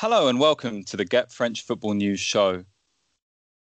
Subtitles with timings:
[0.00, 2.64] Hello and welcome to the Get French Football News show.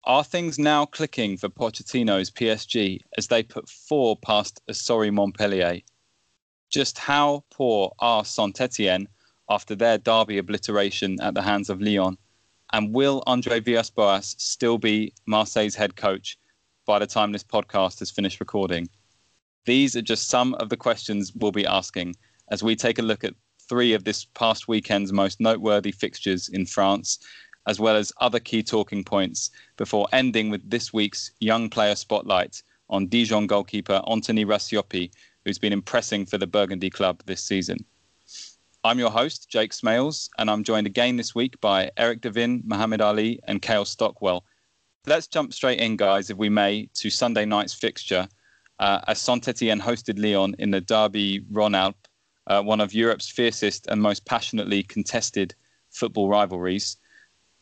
[0.02, 5.78] Are things now clicking for Pochettino's PSG as they put four past a sorry Montpellier?
[6.70, 9.06] Just how poor are Saint Etienne
[9.48, 12.18] after their derby obliteration at the hands of Lyon?
[12.72, 16.36] And will Andre Villas-Boas still be Marseille's head coach
[16.84, 18.88] by the time this podcast has finished recording?
[19.66, 22.16] These are just some of the questions we'll be asking
[22.50, 23.34] as we take a look at
[23.68, 27.18] three of this past weekend's most noteworthy fixtures in France,
[27.66, 32.62] as well as other key talking points, before ending with this week's young player spotlight
[32.90, 35.10] on Dijon goalkeeper Anthony Racioppi,
[35.44, 37.84] who's been impressing for the Burgundy club this season.
[38.84, 43.00] I'm your host, Jake Smales, and I'm joined again this week by Eric Devin, Mohamed
[43.00, 44.44] Ali, and Kale Stockwell.
[45.06, 48.28] Let's jump straight in, guys, if we may, to Sunday night's fixture
[48.78, 52.03] uh, as Saint Etienne hosted Lyon in the Derby Rhône-Alpes
[52.46, 55.54] uh, one of Europe's fiercest and most passionately contested
[55.90, 56.96] football rivalries.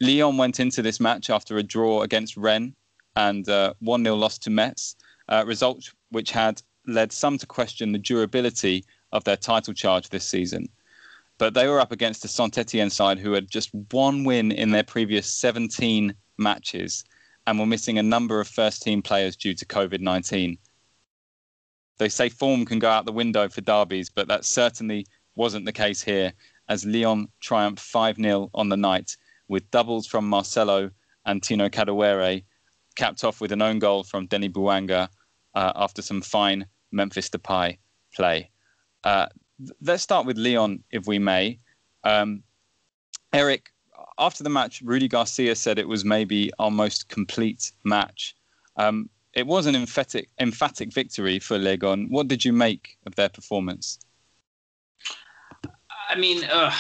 [0.01, 2.75] Lyon went into this match after a draw against Rennes
[3.17, 4.97] and uh, 1 0 loss to Metz,
[5.29, 10.27] uh, results which had led some to question the durability of their title charge this
[10.27, 10.69] season.
[11.39, 14.71] But they were up against a Saint Etienne side who had just one win in
[14.71, 17.05] their previous 17 matches
[17.47, 20.59] and were missing a number of first team players due to COVID 19.
[22.03, 25.73] They say form can go out the window for derbies, but that certainly wasn't the
[25.73, 26.33] case here,
[26.69, 30.91] as Lyon triumphed 5 0 on the night with doubles from Marcelo
[31.27, 32.43] and Tino Kadewere,
[32.97, 35.09] capped off with an own goal from Denis Bouanga
[35.55, 37.79] uh, after some fine Memphis Depay
[38.13, 38.51] play.
[39.05, 39.27] Uh,
[39.81, 41.61] let's start with Lyon, if we may.
[42.03, 42.43] Um,
[43.33, 43.69] Eric,
[44.19, 48.35] after the match, Rudy Garcia said it was maybe our most complete match.
[48.77, 52.09] Um, it was an emphatic emphatic victory for Lyon.
[52.11, 53.99] What did you make of their performance?
[56.09, 56.73] I mean, uh,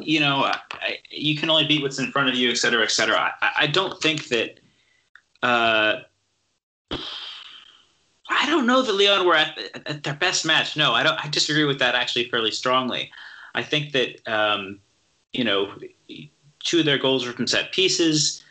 [0.00, 2.90] you know, I, you can only beat what's in front of you, et cetera, et
[2.90, 3.32] cetera.
[3.40, 4.60] I, I don't think that.
[5.42, 6.00] Uh,
[8.28, 10.76] I don't know that Lyon were at, at, their best match.
[10.76, 11.22] No, I don't.
[11.24, 13.10] I disagree with that actually fairly strongly.
[13.54, 14.80] I think that um,
[15.32, 15.72] you know,
[16.60, 18.42] two of their goals were from set pieces.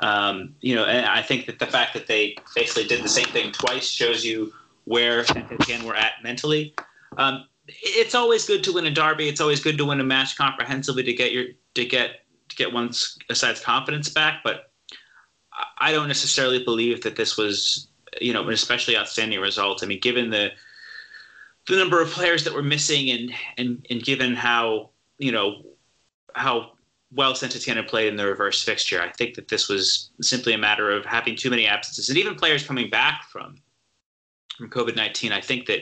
[0.00, 3.26] Um, you know, and I think that the fact that they basically did the same
[3.26, 4.52] thing twice shows you
[4.84, 6.74] where again we're at mentally.
[7.16, 9.28] Um, it's always good to win a derby.
[9.28, 12.72] It's always good to win a match comprehensively to get your to get to get
[12.72, 14.42] one's side's confidence back.
[14.44, 14.70] But
[15.78, 17.88] I don't necessarily believe that this was
[18.20, 19.82] you know an especially outstanding result.
[19.82, 20.50] I mean, given the
[21.66, 25.62] the number of players that were missing and and and given how you know
[26.34, 26.72] how
[27.12, 29.00] well Etienne played in the reverse fixture.
[29.00, 32.34] I think that this was simply a matter of having too many absences, and even
[32.34, 33.56] players coming back from
[34.56, 35.32] from COVID nineteen.
[35.32, 35.80] I think that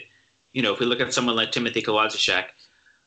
[0.52, 2.46] you know if we look at someone like Timothy Kolodziejczak,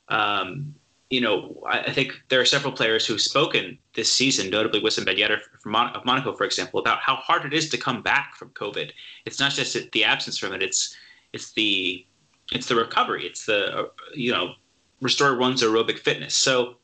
[0.10, 0.74] um,
[1.10, 5.06] you know I, I, think there are several players who've spoken this season, notably Wissam
[5.06, 8.02] Ben Yedder from Mon- of Monaco, for example, about how hard it is to come
[8.02, 8.92] back from COVID.
[9.26, 10.96] It's not just the absence from it; it's
[11.34, 12.06] it's the
[12.52, 13.28] it's the recovery.
[13.28, 14.54] It's the uh, you know
[15.02, 16.36] restore one's aerobic fitness.
[16.36, 16.78] So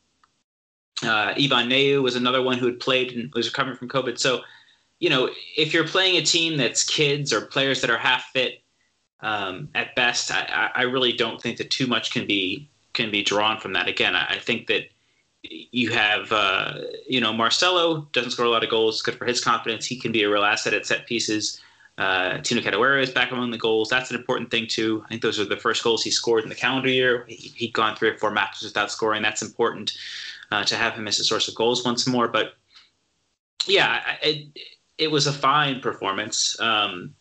[1.02, 4.18] uh, Yvan Neyou was another one who had played and was recovering from COVID.
[4.18, 4.42] So,
[5.00, 8.62] you know, if you're playing a team that's kids or players that are half fit
[9.20, 13.22] um, at best, I, I, really don't think that too much can be can be
[13.22, 13.88] drawn from that.
[13.88, 14.84] Again, I, I think that
[15.42, 16.78] you have, uh,
[17.08, 19.02] you know, Marcelo doesn't score a lot of goals.
[19.02, 19.84] Good for his confidence.
[19.86, 21.60] He can be a real asset at set pieces.
[21.96, 23.88] Uh, Tino Kadewere is back among the goals.
[23.88, 25.02] That's an important thing too.
[25.04, 27.24] I think those are the first goals he scored in the calendar year.
[27.28, 29.22] He, had gone three or four matches without scoring.
[29.22, 29.92] That's important
[30.54, 32.28] uh, to have him as a source of goals once more.
[32.28, 32.54] But
[33.66, 34.46] yeah, it,
[34.98, 36.58] it was a fine performance.
[36.60, 37.14] Um,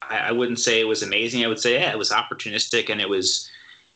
[0.00, 1.44] I, I, wouldn't say it was amazing.
[1.44, 3.50] I would say yeah, it was opportunistic and it was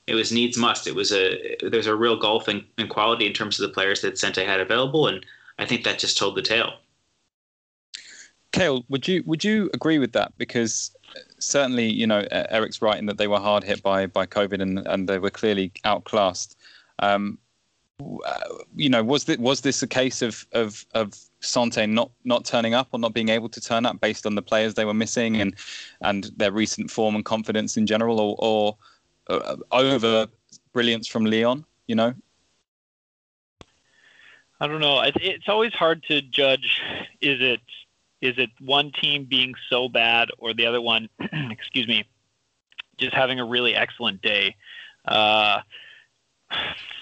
[0.07, 0.87] it was needs must.
[0.87, 4.03] It was a there's a real golf in, in quality in terms of the players
[4.03, 5.25] that Sante had available, and
[5.59, 6.75] I think that just told the tale.
[8.53, 10.33] Kale, would you would you agree with that?
[10.39, 10.95] Because
[11.39, 14.87] certainly, you know, Eric's right in that they were hard hit by by COVID and
[14.87, 16.57] and they were clearly outclassed.
[16.99, 17.39] Um,
[18.77, 22.75] you know, was this, was this a case of of of Sante not not turning
[22.75, 25.41] up or not being able to turn up based on the players they were missing
[25.41, 25.55] and
[26.03, 28.77] and their recent form and confidence in general, or, or
[29.29, 30.27] uh, over
[30.73, 31.65] brilliance from Lyon?
[31.87, 32.15] You know.
[34.61, 35.03] I don't know.
[35.03, 36.81] It's always hard to judge.
[37.21, 37.61] Is it
[38.21, 41.09] is it one team being so bad or the other one,
[41.51, 42.05] excuse me,
[42.99, 44.57] just having a really excellent day?
[45.07, 45.61] Uh,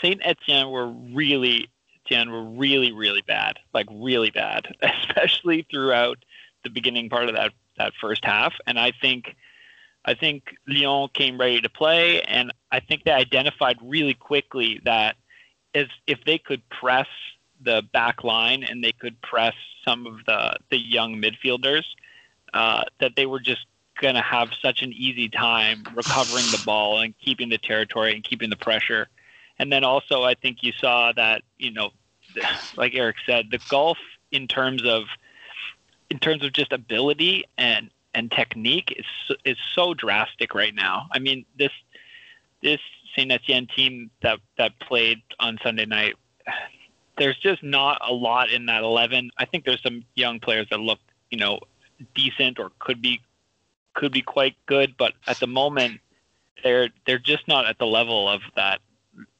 [0.00, 1.68] Saint Etienne were really
[2.04, 6.18] Etienne were really really bad, like really bad, especially throughout
[6.62, 8.54] the beginning part of that that first half.
[8.66, 9.34] And I think
[10.04, 15.16] I think Lyon came ready to play, and I think they identified really quickly that
[15.74, 17.08] as if they could press
[17.60, 19.54] the back line and they could press
[19.84, 21.84] some of the the young midfielders,
[22.52, 23.66] uh, that they were just
[24.00, 28.24] going to have such an easy time recovering the ball and keeping the territory and
[28.24, 29.08] keeping the pressure.
[29.58, 31.90] And then also, I think you saw that you know,
[32.76, 33.98] like Eric said, the golf
[34.30, 35.04] in terms of
[36.10, 41.06] in terms of just ability and and technique is is so drastic right now.
[41.10, 41.72] I mean, this
[42.62, 42.80] this
[43.16, 46.14] Saint Etienne team that that played on Sunday night,
[47.18, 49.30] there's just not a lot in that eleven.
[49.38, 50.98] I think there's some young players that look,
[51.30, 51.60] you know,
[52.14, 53.20] decent or could be
[53.94, 56.00] could be quite good, but at the moment
[56.62, 58.80] they're they're just not at the level of that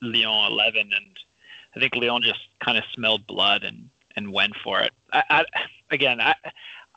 [0.03, 1.19] Lyon eleven and
[1.77, 4.93] I think Lyon just kind of smelled blood and and went for it.
[5.13, 5.45] I, I
[5.91, 6.35] again I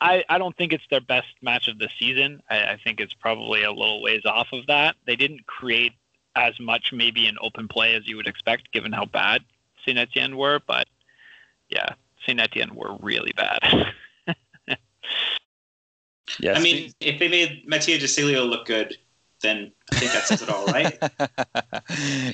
[0.00, 2.42] I, I don't think it's their best match of the season.
[2.48, 4.96] I, I think it's probably a little ways off of that.
[5.06, 5.92] They didn't create
[6.36, 9.42] as much maybe in open play as you would expect, given how bad
[9.84, 10.60] Saint Etienne were.
[10.66, 10.86] But
[11.68, 11.94] yeah,
[12.24, 13.92] Saint Etienne were really bad.
[16.38, 16.56] yes.
[16.56, 18.96] I mean, if they made Mattia De Sciglio look good,
[19.40, 20.98] then I think that says it all, right?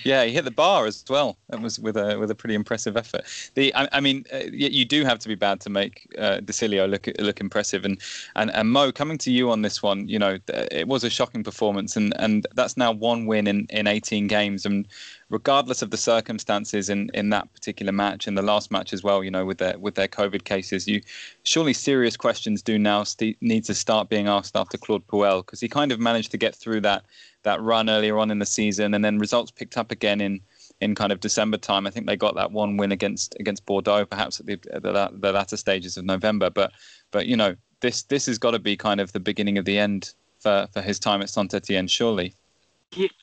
[0.05, 1.37] yeah, he hit the bar as well.
[1.49, 3.23] That was with a with a pretty impressive effort.
[3.55, 7.09] The I, I mean, uh, you do have to be bad to make uh, look
[7.19, 7.85] look impressive.
[7.85, 8.01] And,
[8.37, 11.45] and and Mo, coming to you on this one, you know, it was a shocking
[11.45, 14.89] performance, and and that's now one win in in 18 games, and
[15.35, 19.25] regardless of the circumstances in, in that particular match and the last match as well,
[19.25, 21.03] you know, with their with their COVID cases, you
[21.43, 25.61] surely serious questions do now st- need to start being asked after Claude Puel because
[25.61, 27.05] he kind of managed to get through that
[27.43, 30.41] that run earlier on in the season, and then results picked up again in
[30.81, 31.85] in kind of December time.
[31.85, 35.33] I think they got that one win against against Bordeaux, perhaps at the, the, the
[35.33, 36.49] latter stages of November.
[36.49, 36.71] But
[37.11, 39.79] but you know this this has got to be kind of the beginning of the
[39.81, 42.35] end for for his time at Saint Etienne, surely.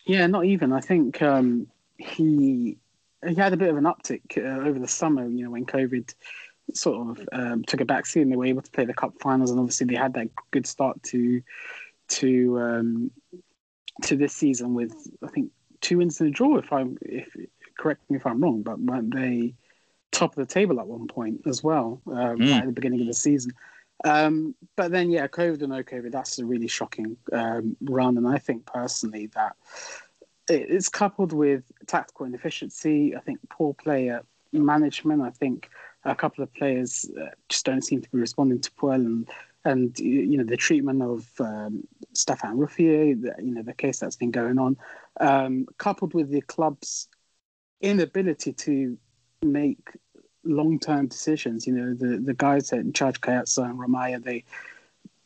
[0.06, 0.74] Yeah, not even.
[0.74, 1.68] I think um,
[2.02, 2.78] he
[3.28, 5.28] he had a bit of an uptick uh, over the summer.
[5.28, 6.14] You know, when COVID
[6.74, 9.52] sort of um, took a backseat and they were able to play the cup finals,
[9.52, 11.42] and obviously they had that good start to
[12.10, 13.12] to um,
[14.04, 14.94] to this season with
[15.24, 15.52] I think
[15.82, 16.58] two wins and a draw.
[16.58, 17.28] If I'm if
[17.78, 19.56] correct me if I'm wrong, but weren't they
[20.12, 22.52] top of the table at one point as well um, mm.
[22.52, 23.52] at the beginning of the season?
[24.04, 28.18] Um, but then, yeah, COVID or no COVID, that's a really shocking um, run.
[28.18, 29.56] And I think personally that
[30.54, 33.16] it's coupled with tactical inefficiency.
[33.16, 35.22] I think poor player management.
[35.22, 35.70] I think
[36.04, 39.30] a couple of players uh, just don't seem to be responding to Puel and
[39.64, 44.16] and you know the treatment of um, Stefan Ruffier, the, you know the case that's
[44.16, 44.78] been going on,
[45.20, 47.08] um, coupled with the club's
[47.80, 48.98] inability to
[49.44, 49.92] make
[50.44, 51.68] long-term decisions.
[51.68, 54.44] You know the the guys in charge, Caiazzo and Romeyer, they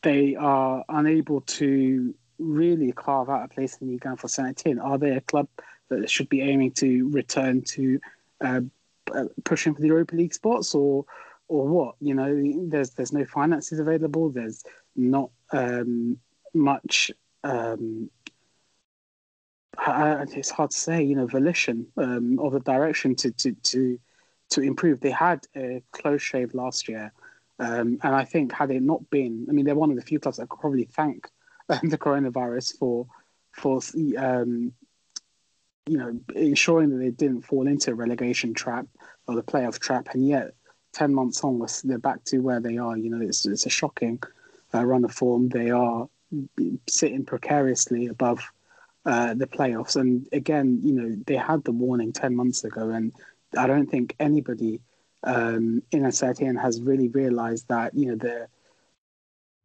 [0.02, 4.78] they are unable to really carve out a place in the Ligue for Saint Etienne?
[4.78, 5.48] Are they a club
[5.88, 8.00] that should be aiming to return to
[8.40, 8.60] uh,
[9.14, 11.04] uh, pushing for the Europa League spots, or
[11.48, 11.94] or what?
[12.00, 14.30] You know, there's there's no finances available.
[14.30, 16.18] There's not um,
[16.54, 17.10] much.
[17.44, 18.10] Um,
[19.78, 21.02] it's hard to say.
[21.02, 23.98] You know, volition um, of the direction to to to
[24.50, 25.00] to improve.
[25.00, 27.12] They had a close shave last year.
[27.58, 30.20] Um, and I think had it not been, I mean, they're one of the few
[30.20, 31.26] clubs that could probably thank
[31.68, 33.06] the coronavirus for
[33.52, 33.80] for
[34.18, 34.72] um,
[35.86, 38.86] you know ensuring that they didn't fall into a relegation trap
[39.26, 40.54] or the playoff trap, and yet
[40.92, 42.96] ten months on, they're back to where they are.
[42.96, 44.22] You know, it's it's a shocking
[44.74, 45.48] uh, run of form.
[45.48, 46.08] They are
[46.88, 48.40] sitting precariously above
[49.04, 53.12] uh, the playoffs, and again, you know, they had the warning ten months ago, and
[53.56, 54.80] I don't think anybody
[55.24, 58.48] um, in certain has really realised that you know the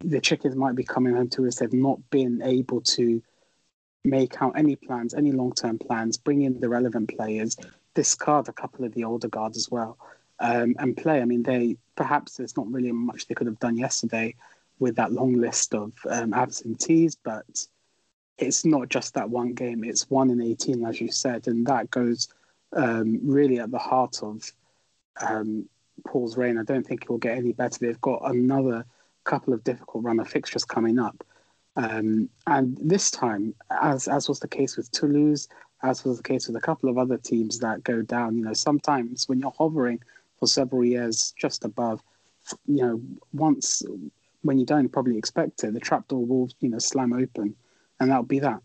[0.04, 1.58] the chickens might be coming home to us.
[1.58, 3.22] They've not been able to
[4.04, 7.58] make out any plans, any long term plans, bring in the relevant players,
[7.94, 9.98] discard a couple of the older guards as well,
[10.40, 11.22] um, and play.
[11.22, 14.36] I mean, they perhaps there's not really much they could have done yesterday
[14.80, 17.46] with that long list of um, absentees, but
[18.38, 21.92] it's not just that one game, it's one in 18, as you said, and that
[21.92, 22.28] goes
[22.74, 24.52] um, really at the heart of
[25.22, 25.70] um,
[26.08, 26.58] Puel's reign.
[26.58, 27.78] I don't think it will get any better.
[27.80, 28.86] They've got another
[29.32, 31.24] couple of difficult run of fixtures coming up.
[31.78, 35.48] Um, and this time, as as was the case with Toulouse,
[35.84, 38.54] as was the case with a couple of other teams that go down, you know,
[38.54, 40.00] sometimes when you're hovering
[40.38, 42.02] for several years just above,
[42.68, 43.84] you know, once
[44.42, 47.56] when you don't probably expect it, the trapdoor will, you know, slam open,
[48.00, 48.62] and that'll be that.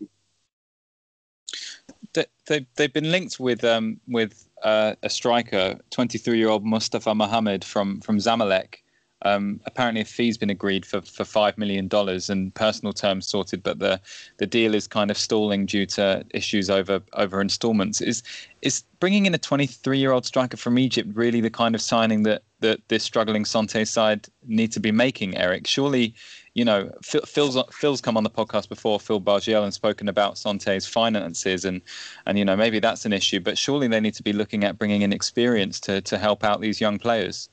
[2.47, 7.63] They, they've been linked with um, with uh, a striker, 23 year old Mustafa Mohamed
[7.63, 8.81] from from Zamalek,
[9.23, 13.63] Um, apparently, a fee's been agreed for, for five million dollars and personal terms sorted,
[13.63, 13.99] but the
[14.37, 17.99] the deal is kind of stalling due to issues over over instalments.
[17.99, 18.21] Is
[18.61, 22.23] is bringing in a 23 year old striker from Egypt really the kind of signing
[22.23, 25.65] that that this struggling Sante side need to be making, Eric?
[25.65, 26.13] Surely,
[26.53, 30.85] you know, Phil's Phil's come on the podcast before, Phil Bargiel, and spoken about Sante's
[30.85, 31.81] finances, and
[32.27, 34.77] and you know maybe that's an issue, but surely they need to be looking at
[34.77, 37.49] bringing in experience to to help out these young players.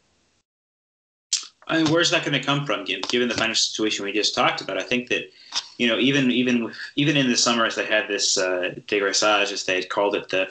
[1.67, 2.85] I mean, where's that going to come from?
[2.85, 5.31] Given the financial situation we just talked about, I think that
[5.79, 9.83] you know, even even even in the summer, as they had this uh, as they
[9.83, 10.47] called it, the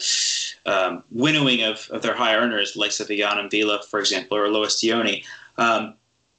[0.65, 4.81] um, winnowing of, of their high earners, like of Yann M'Vila, for example, or Lois
[4.81, 5.23] Diony,
[5.57, 5.95] um,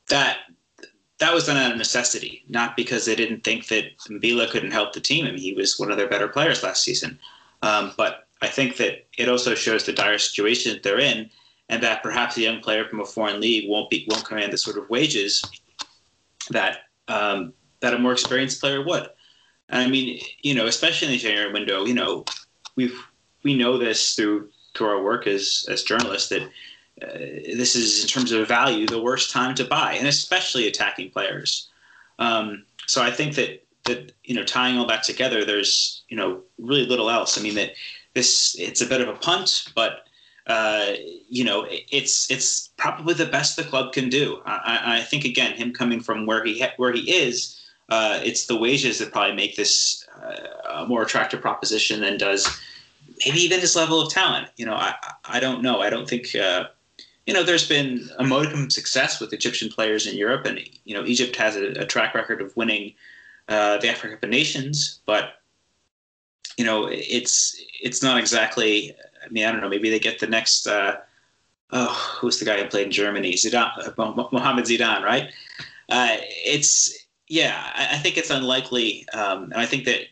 [0.09, 0.38] that
[1.19, 4.93] that was done out of necessity, not because they didn't think that M'Vila couldn't help
[4.93, 5.26] the team.
[5.26, 7.19] I mean, he was one of their better players last season.
[7.62, 11.31] Um, but I think that it also shows the dire situation that they're in
[11.68, 14.59] and that perhaps a young player from a foreign league won't be won't command the
[14.59, 15.42] sort of wages
[16.50, 16.78] that
[17.09, 19.09] um, that a more experienced player would.
[19.68, 22.25] And I mean, you know, especially in the January window, you know,
[22.76, 22.99] we've
[23.42, 26.42] we know this through through our work as as journalists that
[27.02, 27.18] uh,
[27.56, 31.68] this is in terms of value the worst time to buy, and especially attacking players.
[32.18, 36.42] Um, so I think that that you know tying all that together, there's you know
[36.59, 37.38] really little else.
[37.38, 37.73] I mean that
[38.14, 40.06] this it's a bit of a punt, but
[40.47, 40.93] uh,
[41.29, 44.43] you know, it's it's probably the best the club can do.
[44.45, 48.57] I, I think again, him coming from where he where he is, uh, it's the
[48.57, 52.47] wages that probably make this uh, a more attractive proposition than does
[53.25, 54.49] maybe even his level of talent.
[54.57, 55.81] You know, I I don't know.
[55.81, 56.35] I don't think.
[56.35, 56.65] Uh,
[57.27, 60.95] you know, there's been a modicum of success with Egyptian players in Europe, and you
[60.95, 62.93] know, Egypt has a, a track record of winning
[63.49, 65.41] uh, the Africa Cup of Nations, but
[66.59, 69.69] you know, it's it's not exactly I mean, I don't know.
[69.69, 70.66] Maybe they get the next.
[70.66, 70.97] Uh,
[71.73, 73.35] oh, who's the guy who played in Germany?
[73.35, 75.31] Zidane, uh, Mohamed Zidan, right?
[75.88, 77.71] Uh, it's yeah.
[77.75, 80.07] I, I, think it's unlikely, um, and I think that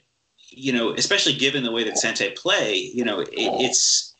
[0.50, 4.14] you know, especially given the way that Sante play, you know, it, it's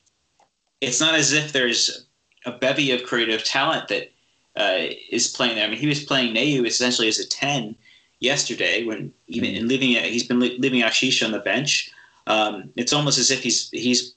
[0.80, 2.06] it's not as if there's
[2.44, 4.11] a bevy of creative talent that
[4.56, 5.66] uh, is playing there.
[5.66, 7.76] I mean, he was playing Neyou essentially as a ten
[8.20, 11.90] yesterday when even in leaving he's been leaving Aouchiche on the bench.
[12.26, 14.14] Um, it's almost as if he's he's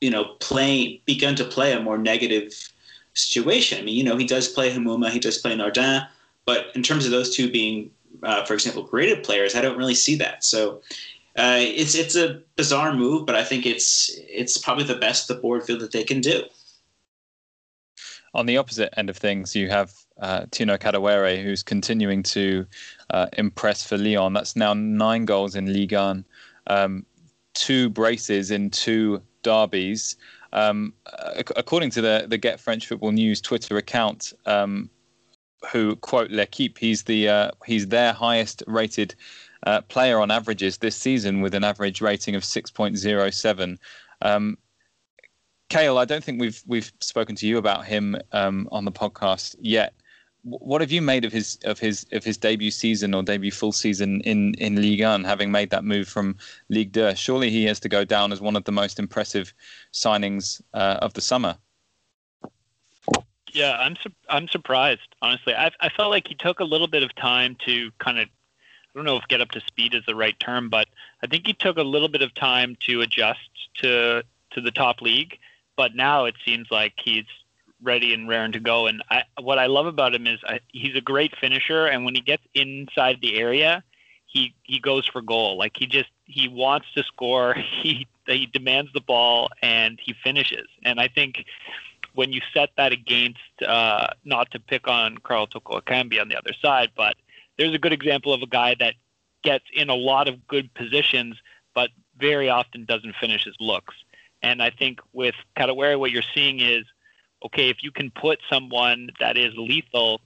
[0.00, 2.52] you know, playing begun to play a more negative
[3.14, 3.78] situation.
[3.78, 6.06] I mean, you know, he does play Hamouma, he does play Nordin,
[6.44, 7.90] but in terms of those two being,
[8.22, 10.44] uh, for example, graded players, I don't really see that.
[10.44, 10.82] So
[11.36, 15.34] uh, it's it's a bizarre move, but I think it's it's probably the best the
[15.34, 16.42] board feel that they can do.
[18.34, 22.66] On the opposite end of things, you have uh, Tino Kadewere, who's continuing to
[23.10, 24.32] uh, impress for Lyon.
[24.32, 26.24] That's now nine goals in Ligue 1,
[26.66, 27.06] um,
[27.54, 30.16] two braces in two derbies.
[30.52, 30.92] Um,
[31.56, 34.90] according to the the Get French Football News Twitter account, um,
[35.72, 39.14] who quote L'Equipe, he's the uh, he's their highest rated
[39.66, 43.78] uh, player on averages this season with an average rating of 6.07.
[44.20, 44.58] Um,
[45.70, 49.56] Kale, I don't think we've we've spoken to you about him um, on the podcast
[49.60, 49.94] yet
[50.44, 53.72] what have you made of his of his of his debut season or debut full
[53.72, 56.36] season in in Ligue 1, having made that move from
[56.68, 57.14] Ligue 2?
[57.16, 59.54] Surely he has to go down as one of the most impressive
[59.92, 61.56] signings uh, of the summer.
[63.52, 65.14] Yeah, I'm su- I'm surprised.
[65.22, 68.28] Honestly, I I felt like he took a little bit of time to kind of
[68.28, 70.88] I don't know if get up to speed is the right term, but
[71.22, 75.00] I think he took a little bit of time to adjust to to the top
[75.00, 75.38] league.
[75.76, 77.24] But now it seems like he's
[77.84, 78.86] ready and raring to go.
[78.86, 82.14] And I, what I love about him is I, he's a great finisher, and when
[82.14, 83.84] he gets inside the area,
[84.26, 85.56] he he goes for goal.
[85.56, 87.54] Like he just he wants to score.
[87.82, 90.66] He he demands the ball and he finishes.
[90.82, 91.44] And I think
[92.14, 96.36] when you set that against uh, not to pick on Karl Toko Ekambi on the
[96.38, 97.16] other side, but
[97.58, 98.94] there's a good example of a guy that
[99.42, 101.36] gets in a lot of good positions,
[101.74, 103.94] but very often doesn't finish his looks.
[104.42, 106.84] And I think with Kadewere, what you're seeing is
[107.44, 110.20] okay, if you can put someone that is lethal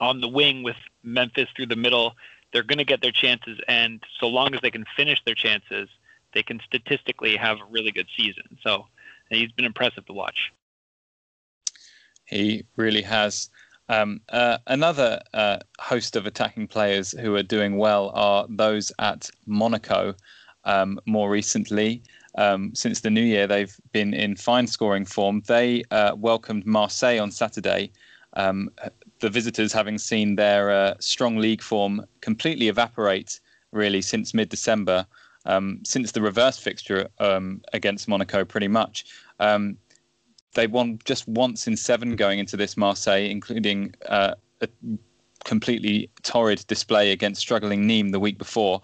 [0.00, 2.14] on the wing with Memphis through the middle,
[2.52, 3.58] they're going to get their chances.
[3.68, 5.88] And so long as they can finish their chances,
[6.34, 8.58] they can statistically have a really good season.
[8.62, 8.86] So
[9.30, 10.52] he's been impressive to watch.
[12.24, 13.48] He really has.
[13.88, 19.28] Um, uh, another uh, host of attacking players who are doing well are those at
[19.46, 20.14] Monaco
[20.64, 22.02] um, more recently
[22.36, 25.42] um, since the new year, they've been in fine scoring form.
[25.46, 27.92] They uh, welcomed Marseille on Saturday.
[28.34, 28.70] Um,
[29.20, 33.40] the visitors, having seen their uh, strong league form completely evaporate,
[33.72, 35.06] really, since mid December,
[35.46, 39.04] um, since the reverse fixture um, against Monaco, pretty much.
[39.40, 39.76] Um,
[40.54, 44.68] they won just once in seven going into this Marseille, including uh, a
[45.44, 48.82] completely torrid display against struggling Nîmes the week before.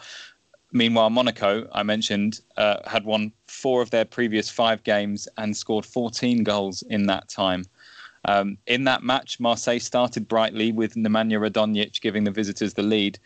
[0.76, 5.87] Meanwhile, Monaco, I mentioned, uh, had won four of their previous five games and scored
[5.87, 7.64] 14 goals in that time.
[8.26, 13.18] Um, in that match, Marseille started brightly with Nemanja Radonjic giving the visitors the lead.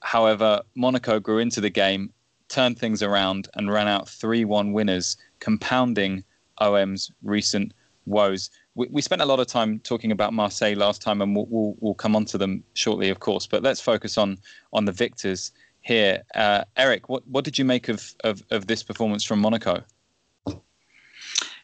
[0.00, 2.10] However, Monaco grew into the game,
[2.48, 6.24] turned things around, and ran out 3 1 winners, compounding
[6.58, 7.74] OM's recent
[8.06, 8.48] woes.
[8.76, 11.94] We, spent a lot of time talking about Marseille last time, and we'll, we'll, we'll
[11.94, 13.46] come on to them shortly, of course.
[13.46, 14.38] But let's focus on
[14.72, 15.52] on the victors
[15.84, 16.22] here.
[16.34, 19.82] Uh, Eric, what, what did you make of, of, of this performance from Monaco?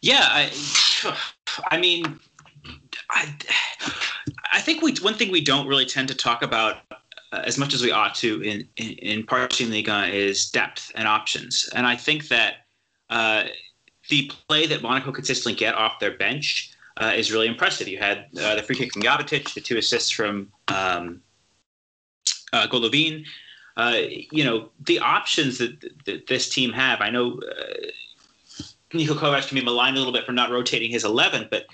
[0.03, 0.51] Yeah, I,
[1.71, 2.19] I mean,
[3.11, 3.35] I,
[4.53, 6.77] I think we one thing we don't really tend to talk about
[7.33, 11.69] uh, as much as we ought to in in, in Liga is depth and options,
[11.75, 12.67] and I think that
[13.09, 13.45] uh,
[14.09, 17.89] the play that Monaco consistently get off their bench uh, is really impressive.
[17.89, 21.21] You had uh, the free kick from Jovetic, the two assists from um,
[22.53, 23.25] uh, Golovin.
[23.81, 23.97] Uh,
[24.31, 25.73] you know the options that,
[26.05, 27.01] that, this team have.
[27.01, 27.87] I know uh,
[28.93, 31.65] Kovac can be maligned a little bit for not rotating his 11, but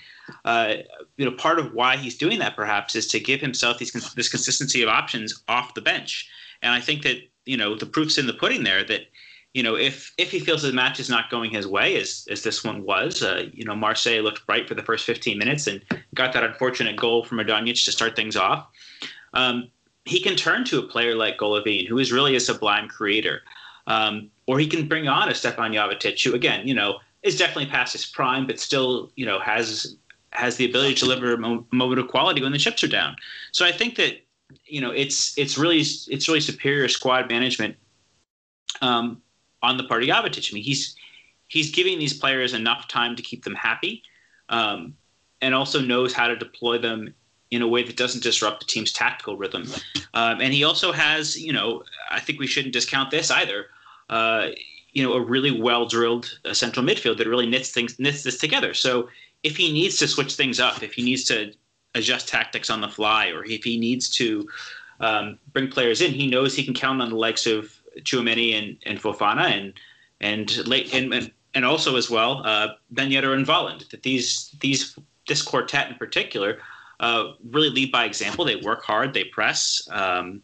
[0.45, 0.75] uh,
[1.17, 4.29] you know part of why he's doing that perhaps is to give himself these this
[4.29, 6.29] consistency of options off the bench.
[6.61, 9.07] And I think that you know the proof's in the pudding there that
[9.53, 12.41] you know, if if he feels the match is not going his way, as as
[12.41, 15.83] this one was, uh, you know, Marseille looked bright for the first 15 minutes and
[16.13, 18.67] got that unfortunate goal from Radonjic to start things off.
[19.33, 19.69] Um,
[20.07, 23.41] he can turn to a player like Golovin, who is really a sublime creator.
[23.87, 27.67] Um, or he can bring on a Stefan Jovetic, who again, you know, is definitely
[27.67, 29.95] past his prime, but still, you know, has
[30.31, 33.15] has the ability to deliver a moment of quality when the chips are down.
[33.51, 34.25] So I think that
[34.65, 37.75] you know it's it's really it's really superior squad management
[38.81, 39.21] um,
[39.61, 40.51] on the part of Jovetic.
[40.51, 40.95] I mean, he's
[41.47, 44.03] he's giving these players enough time to keep them happy,
[44.49, 44.95] um,
[45.41, 47.13] and also knows how to deploy them
[47.51, 49.67] in a way that doesn't disrupt the team's tactical rhythm.
[50.13, 53.67] Um, and he also has, you know, I think we shouldn't discount this either.
[54.09, 54.49] Uh,
[54.91, 58.39] you know, a really well drilled uh, central midfield that really knits things knits this
[58.39, 58.73] together.
[58.73, 59.09] So
[59.43, 61.53] if he needs to switch things up, if he needs to
[61.95, 64.47] adjust tactics on the fly, or if he needs to
[64.99, 68.77] um, bring players in, he knows he can count on the likes of Tchouameni and,
[68.85, 69.73] and Fofana and
[70.19, 73.87] and late and, and also as well uh, Ben Yedder and Volland.
[73.89, 76.59] That these these this quartet in particular
[76.99, 78.45] uh, really lead by example.
[78.45, 79.13] They work hard.
[79.13, 79.87] They press.
[79.91, 80.41] Um,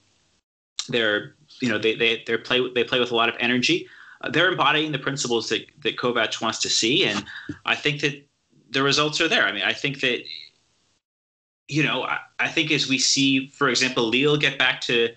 [0.89, 3.87] they're you know they they they play they play with a lot of energy.
[4.21, 7.25] Uh, they're embodying the principles that that Kovac wants to see, and
[7.65, 8.25] I think that
[8.69, 9.45] the results are there.
[9.45, 10.23] I mean, I think that
[11.67, 15.09] you know I, I think as we see, for example, Lille get back to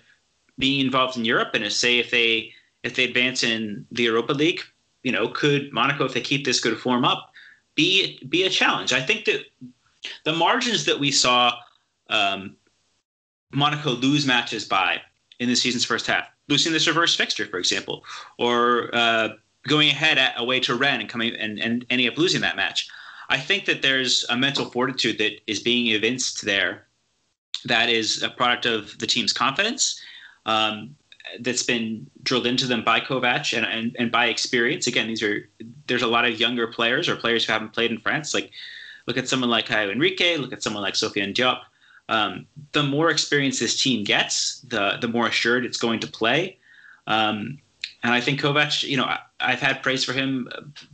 [0.57, 4.61] being involved in Europe, and say if they if they advance in the Europa League,
[5.03, 7.31] you know, could Monaco, if they keep this good form up,
[7.75, 8.93] be be a challenge?
[8.93, 9.41] I think that
[10.23, 11.53] the margins that we saw
[12.09, 12.55] um,
[13.51, 15.01] Monaco lose matches by
[15.39, 18.03] in the season's first half, losing this reverse fixture, for example,
[18.37, 19.29] or uh,
[19.67, 22.89] going ahead at, away to Rennes and coming and, and ending up losing that match.
[23.29, 26.87] I think that there's a mental fortitude that is being evinced there
[27.65, 30.01] that is a product of the team's confidence
[30.45, 30.95] um,
[31.41, 34.87] that's been drilled into them by Kovac and, and, and by experience.
[34.87, 35.49] Again, these are
[35.87, 38.33] there's a lot of younger players or players who haven't played in France.
[38.33, 38.51] Like
[39.07, 41.61] look at someone like Caio Henrique, look at someone like Sofiane Diop.
[42.09, 46.57] Um, the more experience this team gets, the the more assured it's going to play.
[47.07, 47.59] Um,
[48.03, 50.47] and I think Kovac, you know, I, have had praise for him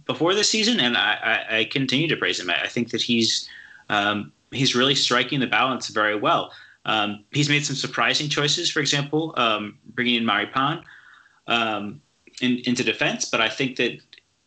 [0.06, 2.50] before this season, and I, I, I continue to praise him.
[2.50, 3.50] I, I think that he's
[3.90, 6.52] um, he's really striking the balance very well.
[6.86, 10.84] Um, he's made some surprising choices, for example, um, bringing in Maripan
[11.48, 12.02] um,
[12.42, 13.26] in, into defense.
[13.26, 14.00] But I think that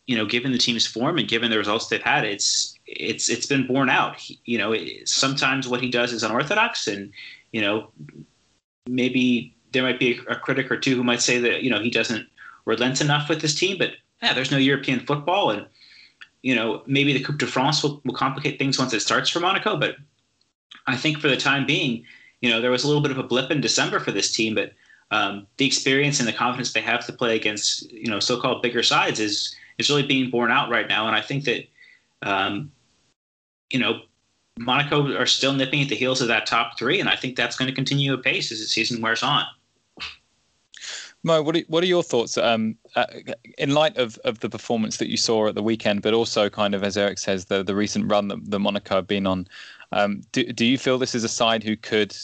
[0.05, 3.45] you know, given the team's form and given the results they've had, it's it's it's
[3.45, 4.17] been borne out.
[4.17, 7.11] He, you know, it, sometimes what he does is unorthodox, and
[7.51, 7.91] you know,
[8.87, 11.79] maybe there might be a, a, critic or two who might say that you know
[11.79, 12.27] he doesn't
[12.65, 13.77] relent enough with his team.
[13.77, 15.67] But yeah, there's no European football, and
[16.41, 19.39] you know, maybe the Coupe de France will, will complicate things once it starts for
[19.39, 19.77] Monaco.
[19.77, 19.97] But
[20.85, 22.05] I think for the time being,
[22.41, 24.55] you know, there was a little bit of a blip in December for this team,
[24.55, 24.71] but
[25.11, 28.83] um, the experience and the confidence they have to play against, you know, so-called bigger
[28.83, 31.05] sides is is really being borne out right now.
[31.05, 31.67] And I think that,
[32.23, 32.71] um,
[33.71, 34.01] you know,
[34.59, 37.55] Monaco are still nipping at the heels of that top three, and I think that's
[37.55, 39.45] going to continue apace as the season wears on.
[41.23, 43.05] Mo, what are, what are your thoughts um, uh,
[43.57, 46.73] in light of, of the performance that you saw at the weekend, but also kind
[46.73, 49.47] of, as Eric says, the, the recent run that the Monaco have been on?
[49.91, 52.15] Um, do, do you feel this is a side who could,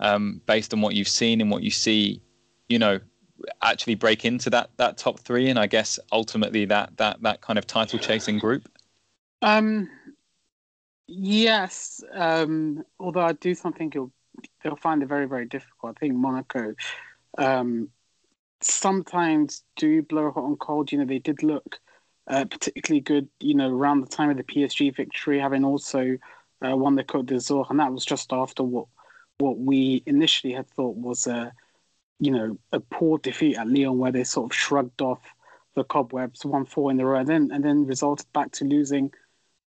[0.00, 2.20] um, based on what you've seen and what you see,
[2.68, 2.98] you know,
[3.62, 7.58] actually break into that that top three, and I guess ultimately that that that kind
[7.58, 8.68] of title chasing group?
[9.42, 9.88] Um,
[11.10, 12.02] yes.
[12.12, 14.12] Um, although I do think you'll
[14.62, 15.96] they'll find it very very difficult.
[15.96, 16.74] I think Monaco
[17.38, 17.88] um,
[18.60, 20.92] sometimes do blow hot and cold.
[20.92, 21.80] You know, they did look
[22.28, 23.28] uh, particularly good.
[23.40, 26.16] You know, around the time of the PSG victory, having also
[26.64, 28.86] uh, won the Côte d'Azur, and that was just after what
[29.38, 31.52] what we initially had thought was a
[32.18, 35.20] you know a poor defeat at Lyon, where they sort of shrugged off
[35.74, 39.12] the cobwebs, won four in a row, and then and then resulted back to losing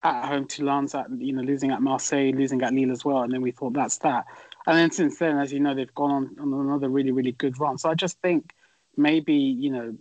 [0.02, 3.22] at home to Lens, at you know losing at Marseille, losing at Lille as well,
[3.22, 4.26] and then we thought that's that.
[4.66, 7.58] And then since then, as you know, they've gone on, on another really really good
[7.60, 7.78] run.
[7.78, 8.54] So I just think
[8.96, 9.96] maybe you know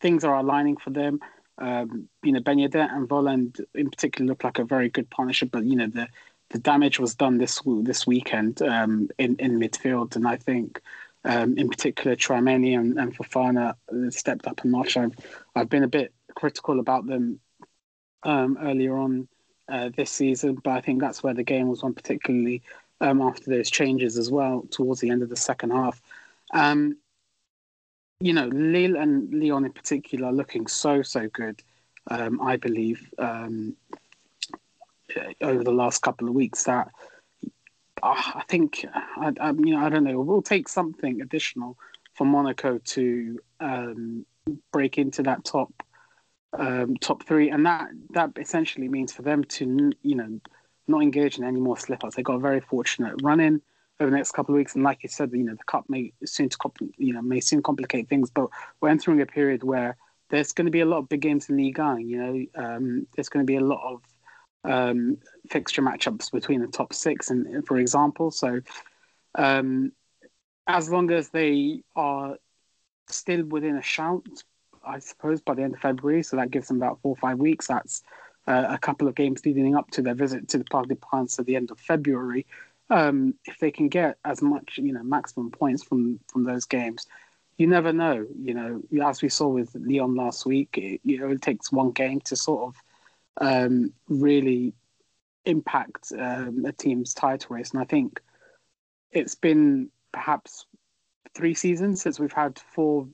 [0.02, 1.20] things are aligning for them.
[1.58, 5.50] Um, you know, Ben Yedder and Volland in particular look like a very good partnership,
[5.52, 6.08] but you know the
[6.50, 10.82] the damage was done this this weekend um, in in midfield, and I think
[11.26, 13.76] um, in particular Tchouameni and, and Fofana
[14.14, 14.96] stepped up a notch.
[14.96, 15.16] I've
[15.56, 17.42] I've been a bit critical about them
[18.24, 19.28] um, earlier on
[19.68, 22.62] uh, this season, but I think that's where the game was won, particularly
[23.02, 26.02] um, after those changes as well towards the end of the second half.
[26.54, 26.98] Um,
[28.20, 31.62] you know, Lille and Lyon in particular are looking so so good.
[32.08, 33.76] Um, I believe um,
[35.42, 36.90] over the last couple of weeks that
[38.04, 40.20] uh, I think I, I, you know I don't know.
[40.20, 41.78] We'll take something additional
[42.14, 44.26] for Monaco to um,
[44.72, 45.72] break into that top
[46.54, 50.40] um, top three, and that that essentially means for them to you know
[50.88, 52.16] not engage in any more slip ups.
[52.16, 53.62] They got a very fortunate run in
[54.00, 56.14] over the next couple of weeks, and like you said, you know the cup may
[56.26, 56.58] soon to
[56.98, 58.50] you know may soon complicate things, but
[58.82, 59.98] we're entering a period where
[60.30, 62.08] there's going to be a lot of big games in Ligue 1.
[62.08, 64.02] You know, um, there's going to be a lot of
[64.64, 65.18] um,
[65.50, 68.62] fixture matchups between the top six, and for example, so
[69.36, 69.92] um,
[70.68, 72.38] as long as they are
[73.08, 74.28] still within a shout,
[74.86, 77.38] I suppose by the end of February, so that gives them about four or five
[77.38, 77.68] weeks.
[77.68, 78.02] That's
[78.48, 81.40] uh, a couple of games leading up to their visit to the Parc des Princes
[81.40, 82.46] at the end of February.
[82.90, 87.06] Um, if they can get as much, you know, maximum points from from those games,
[87.58, 88.26] you never know.
[88.42, 91.92] You know, as we saw with Lyon last week, it, you know, it takes one
[91.92, 92.82] game to sort of
[93.46, 94.74] um, really
[95.46, 97.72] impact um, a team's title race.
[97.72, 98.22] And I think
[99.12, 100.66] it's been perhaps
[101.36, 103.08] three seasons since we've had four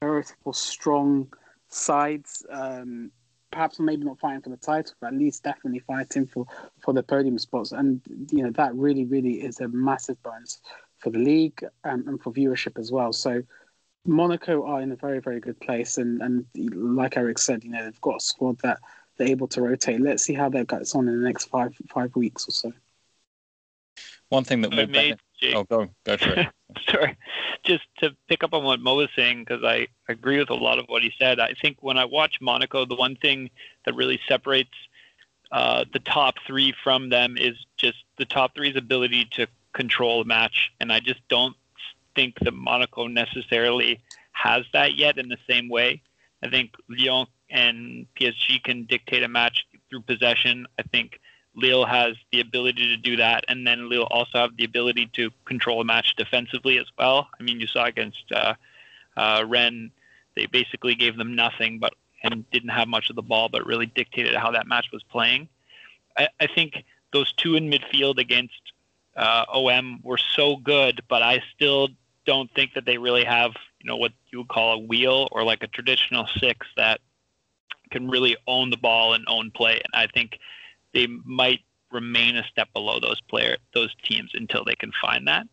[0.00, 1.32] veritable strong
[1.68, 2.44] sides.
[2.50, 3.10] Um,
[3.50, 6.46] perhaps maybe not fighting for the title, but at least definitely fighting for,
[6.80, 7.72] for the podium spots.
[7.72, 10.60] And you know that really, really is a massive bonus
[10.98, 13.12] for the league and, and for viewership as well.
[13.12, 13.42] So
[14.06, 17.84] Monaco are in a very, very good place, and and like Eric said, you know
[17.84, 18.78] they've got a squad that
[19.16, 20.00] they're able to rotate.
[20.00, 22.72] Let's see how that gets on in the next five five weeks or so.
[24.30, 25.18] One thing that will made,
[25.54, 26.48] oh go go for it.
[26.88, 27.16] Sorry,
[27.64, 30.78] just to pick up on what Mo was saying because I agree with a lot
[30.78, 31.40] of what he said.
[31.40, 33.50] I think when I watch Monaco, the one thing
[33.84, 34.70] that really separates
[35.52, 40.24] uh, the top three from them is just the top three's ability to control a
[40.24, 41.56] match, and I just don't
[42.14, 44.00] think that Monaco necessarily
[44.32, 46.02] has that yet in the same way.
[46.42, 50.66] I think Lyon and PSG can dictate a match through possession.
[50.78, 51.20] I think
[51.54, 55.30] Lille has the ability to do that, and then Lille also have the ability to
[55.44, 57.28] control a match defensively as well.
[57.38, 58.54] I mean, you saw against uh,
[59.16, 59.44] uh,
[60.36, 63.86] they basically gave them nothing, but and didn't have much of the ball, but really
[63.86, 65.48] dictated how that match was playing.
[66.16, 68.60] I, I think those two in midfield against
[69.16, 71.88] uh, OM were so good, but I still
[72.26, 75.42] don't think that they really have, you know, what you would call a wheel or
[75.44, 77.00] like a traditional six that
[77.90, 79.74] can really own the ball and own play.
[79.74, 80.38] And I think
[80.92, 85.40] they might remain a step below those player those teams until they can find that.
[85.40, 85.48] And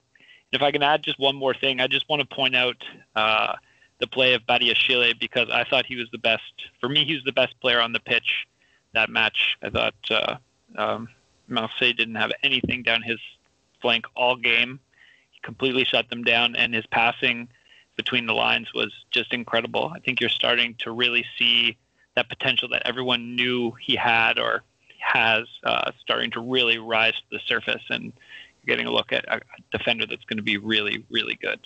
[0.54, 2.84] if I can add just one more thing, I just want to point out
[3.16, 3.56] uh,
[4.00, 6.54] the play of Badiashile because I thought he was the best.
[6.80, 8.48] For me, he was the best player on the pitch
[8.94, 9.58] that match.
[9.62, 10.38] I thought uh,
[10.78, 11.10] um,
[11.48, 13.20] Marseille didn't have anything down his
[13.82, 14.80] flank all game.
[15.32, 17.50] He completely shut them down, and his passing
[17.96, 19.92] between the lines was just incredible.
[19.94, 21.78] I think you're starting to really see
[22.16, 24.64] that potential that everyone knew he had or
[25.08, 29.26] has uh, starting to really rise to the surface, and you're getting a look at
[29.32, 29.40] a
[29.72, 31.60] defender that's going to be really, really good.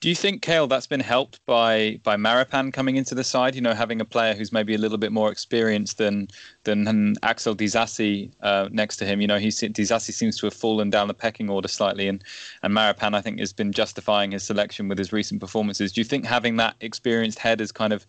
[0.00, 3.54] Do you think, Kale, that's been helped by by Maripan coming into the side?
[3.54, 6.26] You know, having a player who's maybe a little bit more experienced than
[6.64, 9.20] than Axel Disasi uh, next to him.
[9.20, 12.24] You know, he Disasi seems to have fallen down the pecking order slightly, and
[12.64, 15.92] and Maripan, I think, has been justifying his selection with his recent performances.
[15.92, 18.04] Do you think having that experienced head has kind of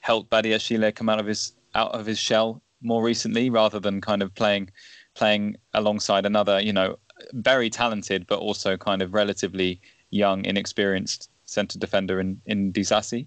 [0.00, 4.22] helped Badiashile come out of his out of his shell more recently, rather than kind
[4.22, 4.70] of playing
[5.14, 6.96] playing alongside another, you know,
[7.32, 13.26] very talented but also kind of relatively young, inexperienced centre defender in in Disasi?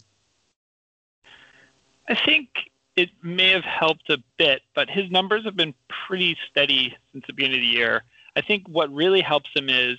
[2.08, 2.50] I think
[2.96, 5.74] it may have helped a bit, but his numbers have been
[6.08, 8.04] pretty steady since the beginning of the year.
[8.36, 9.98] I think what really helps him is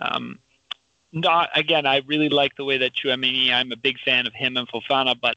[0.00, 0.38] um,
[1.12, 1.86] not again.
[1.86, 3.52] I really like the way that Tchouameni.
[3.52, 5.36] I'm a big fan of him and Fofana, but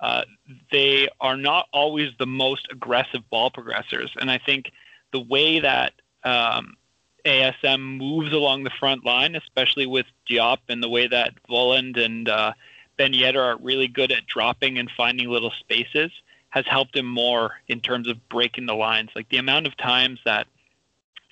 [0.00, 0.24] uh,
[0.70, 4.10] they are not always the most aggressive ball progressors.
[4.20, 4.70] And I think
[5.12, 5.92] the way that
[6.24, 6.76] um,
[7.24, 12.28] ASM moves along the front line, especially with Diop, and the way that Volland and
[12.28, 12.52] uh,
[12.96, 16.10] Ben Yedder are really good at dropping and finding little spaces,
[16.50, 19.10] has helped him more in terms of breaking the lines.
[19.16, 20.46] Like the amount of times that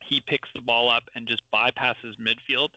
[0.04, 2.70] he picks the ball up and just bypasses midfield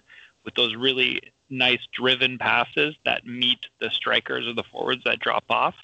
[0.43, 5.45] with those really nice driven passes that meet the strikers or the forwards that drop
[5.49, 5.75] off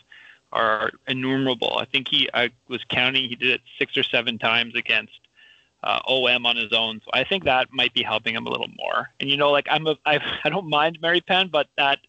[0.51, 1.77] are innumerable.
[1.77, 5.19] I think he, I was counting, he did it six or seven times against
[5.83, 7.01] uh, OM on his own.
[7.03, 9.09] So I think that might be helping him a little more.
[9.19, 11.99] And you know, like I'm a, I, I don't mind Maripan, but that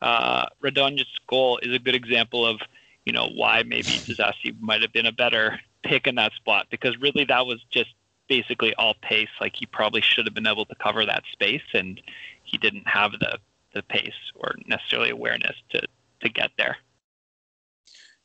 [0.00, 2.60] uh, Radonjic goal is a good example of
[3.04, 6.96] you know why maybe Disasi might have been a better pick in that spot because
[6.98, 7.90] really that was just
[8.28, 9.28] basically all pace.
[9.40, 12.00] Like he probably should have been able to cover that space, and
[12.48, 13.38] he didn't have the
[13.74, 15.80] the pace or necessarily awareness to
[16.20, 16.76] to get there.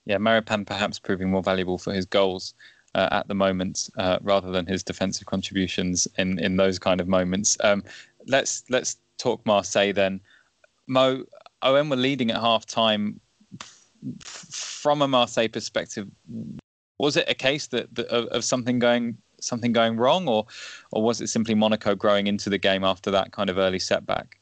[0.06, 2.54] Yeah, Maripan perhaps proving more valuable for his goals
[2.96, 7.08] uh, at the moment uh, rather than his defensive contributions in in those kind of
[7.08, 7.58] moments.
[7.64, 7.84] Um,
[8.28, 10.20] let's let's talk Marseille then.
[10.88, 11.24] Mo,
[11.62, 13.20] OM were leading at half time.
[14.20, 16.10] From a Marseille perspective,
[16.98, 20.45] was it a case that, that of, of something going something going wrong, or
[20.91, 24.39] or was it simply Monaco growing into the game after that kind of early setback?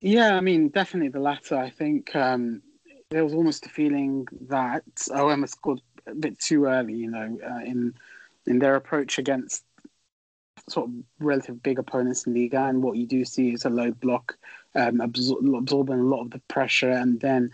[0.00, 1.56] Yeah, I mean, definitely the latter.
[1.56, 2.62] I think um,
[3.10, 7.38] there was almost a feeling that OM had scored a bit too early, you know,
[7.42, 7.94] uh, in
[8.46, 9.64] in their approach against
[10.68, 12.64] sort of relative big opponents in Liga.
[12.64, 14.36] And what you do see is a low block,
[14.74, 17.50] um, absor- absorbing a lot of the pressure, and then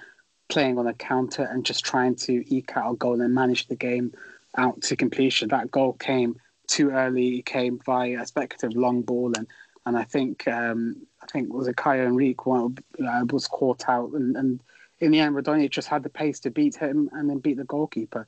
[0.48, 3.76] playing on a counter and just trying to eke out a goal and manage the
[3.76, 4.12] game
[4.56, 5.48] out to completion.
[5.48, 6.36] That goal came
[6.66, 7.38] too early.
[7.38, 9.46] It came via a speculative long ball, and
[9.86, 14.36] and I think um, I think was Caio Henrique one, uh, was caught out, and,
[14.36, 14.60] and
[15.00, 17.64] in the end, Radonjic just had the pace to beat him and then beat the
[17.64, 18.26] goalkeeper.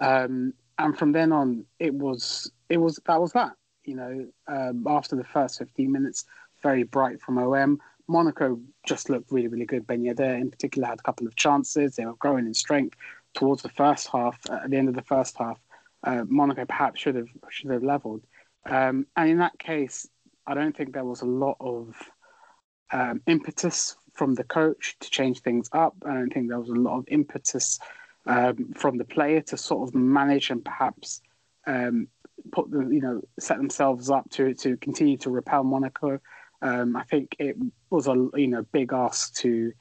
[0.00, 3.52] Um, and from then on, it was it was that was that.
[3.84, 6.24] You know, um, after the first 15 minutes,
[6.62, 7.80] very bright from OM.
[8.08, 9.86] Monaco just looked really, really good.
[9.86, 11.96] Ben Yedder, in particular, had a couple of chances.
[11.96, 12.96] They were growing in strength
[13.34, 14.38] towards the first half.
[14.50, 15.58] At the end of the first half,
[16.04, 18.22] uh, Monaco perhaps should have should have levelled.
[18.66, 20.08] Um, and in that case,
[20.46, 21.94] I don't think there was a lot of
[22.92, 25.94] um, impetus from the coach to change things up.
[26.06, 27.78] I don't think there was a lot of impetus
[28.26, 31.22] um, from the player to sort of manage and perhaps
[31.66, 32.08] um,
[32.50, 36.20] put the you know set themselves up to to continue to repel Monaco.
[36.60, 37.56] Um, I think it
[37.90, 39.72] was a you know big ask to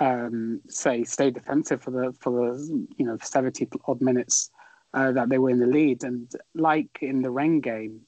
[0.00, 4.50] um, say stay defensive for the for the you know seventy odd minutes
[4.92, 8.00] uh, that they were in the lead, and like in the Rennes game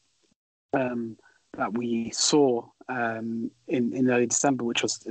[0.72, 1.16] um,
[1.56, 5.06] that we saw um, in in early December, which was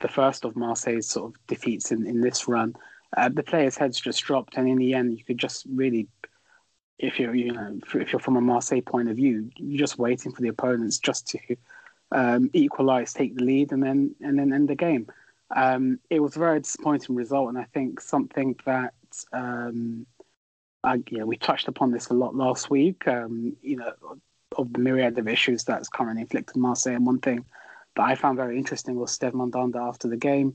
[0.00, 2.74] the first of Marseille's sort of defeats in in this run.
[3.16, 6.08] Uh, the players' heads just dropped, and in the end, you could just really,
[6.98, 10.32] if you're you know if you're from a Marseille point of view, you're just waiting
[10.32, 11.38] for the opponents just to
[12.12, 15.06] um, equalize, take the lead, and then and then end the game.
[15.54, 18.94] Um, it was a very disappointing result, and I think something that
[19.32, 20.06] um,
[20.82, 23.06] I, yeah, we touched upon this a lot last week.
[23.06, 23.92] Um, you know,
[24.56, 26.94] of the myriad of issues that's currently inflicted Marseille.
[26.94, 27.44] And one thing
[27.96, 30.54] that I found very interesting was Steve Mandanda after the game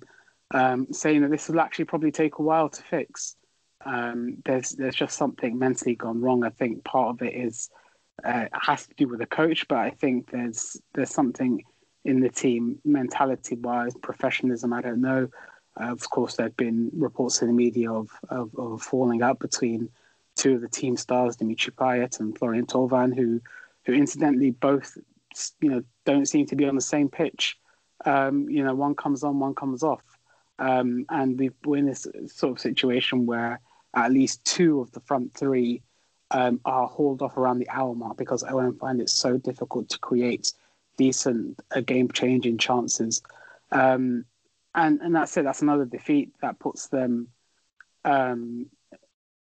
[0.54, 3.36] um, saying that this will actually probably take a while to fix.
[3.86, 6.44] Um, there's there's just something mentally gone wrong.
[6.44, 7.70] I think part of it is
[8.24, 11.64] uh, has to do with the coach, but I think there's there's something
[12.06, 14.74] in the team mentality wise, professionalism.
[14.74, 15.30] I don't know.
[15.80, 19.40] Uh, of course, there have been reports in the media of, of, of falling out
[19.40, 19.90] between
[20.36, 23.42] two of the team stars, Dimitri Payet and Florian Thauvin, who
[23.86, 24.98] who incidentally both
[25.62, 27.58] you know don't seem to be on the same pitch.
[28.06, 30.04] Um, you know, one comes on, one comes off,
[30.60, 33.60] um, and we are in this sort of situation where
[33.96, 35.82] at least two of the front three
[36.32, 40.00] um, are hauled off around the hour mark because OM find it so difficult to
[40.00, 40.54] create
[41.04, 43.22] decent uh, game-changing chances.
[43.72, 44.26] Um,
[44.74, 45.44] and and that's it.
[45.44, 47.28] That's another defeat that puts them,
[48.06, 48.68] um,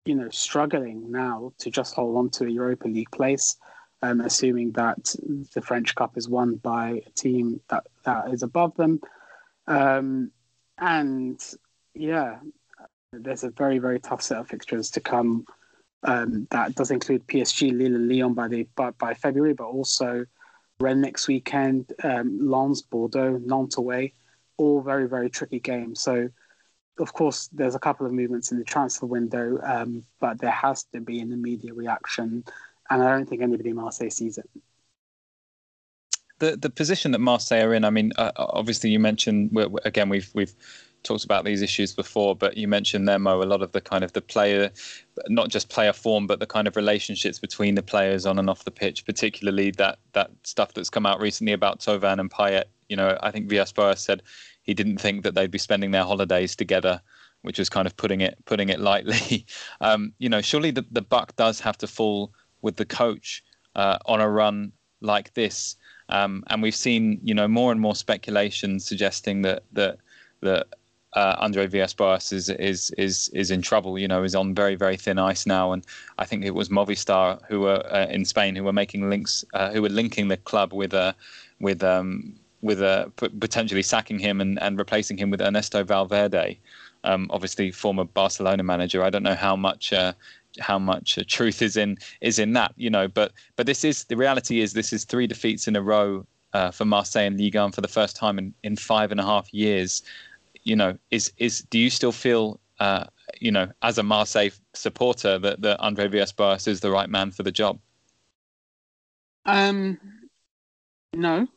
[0.05, 3.57] you know, struggling now to just hold on to a Europa League place
[4.01, 5.15] um, assuming that
[5.53, 8.99] the French Cup is won by a team that, that is above them.
[9.67, 10.31] Um,
[10.77, 11.39] and
[11.93, 12.39] yeah,
[13.13, 15.45] there's a very, very tough set of fixtures to come.
[16.03, 20.25] Um, that does include PSG, Lille, and Lyon by the by, by February, but also
[20.81, 24.13] Rennes next weekend, um, Lens, Bordeaux, Nantes away,
[24.57, 26.01] all very, very tricky games.
[26.01, 26.29] So,
[26.99, 30.83] of course, there's a couple of movements in the transfer window, um, but there has
[30.93, 32.43] to be an immediate reaction
[32.91, 34.49] and I don't think anybody in Marseille sees it.
[36.39, 40.29] The the position that Marseille are in, I mean, uh, obviously you mentioned again we've
[40.33, 40.53] we've
[41.03, 44.03] talked about these issues before, but you mentioned there, Mo, a lot of the kind
[44.03, 44.71] of the player,
[45.27, 48.63] not just player form, but the kind of relationships between the players on and off
[48.63, 52.65] the pitch, particularly that that stuff that's come out recently about Thauvin and Payet.
[52.89, 54.21] You know, I think Villas-Boas said
[54.63, 57.01] he didn't think that they'd be spending their holidays together,
[57.41, 59.45] which was kind of putting it putting it lightly.
[59.81, 63.43] um, you know, surely the, the buck does have to fall with the coach
[63.75, 65.75] uh, on a run like this.
[66.09, 69.97] Um, and we've seen, you know, more and more speculation suggesting that that
[70.41, 70.67] that
[71.13, 73.99] uh, Andre Villas-Boas is is is is in trouble.
[73.99, 75.85] You know, is on very very thin ice now, and
[76.17, 79.71] I think it was Movistar who were uh, in Spain who were making links, uh,
[79.71, 81.13] who were linking the club with a uh,
[81.59, 86.59] with um with uh, potentially sacking him and, and replacing him with Ernesto Valverde,
[87.03, 89.03] um, obviously former Barcelona manager.
[89.03, 89.93] I don't know how much.
[89.93, 90.13] Uh,
[90.59, 94.17] how much truth is in is in that, you know, but but this is the
[94.17, 96.25] reality is this is three defeats in a row
[96.73, 99.53] for Marseille and Ligue 1 for the first time in, in five and a half
[99.53, 100.03] years
[100.63, 103.05] you know, is is do you still feel, uh,
[103.39, 107.43] you know, as a Marseille supporter that that Andre Villas-Boas is the right man for
[107.43, 107.79] the job?
[109.45, 109.99] Um,
[111.13, 111.47] no,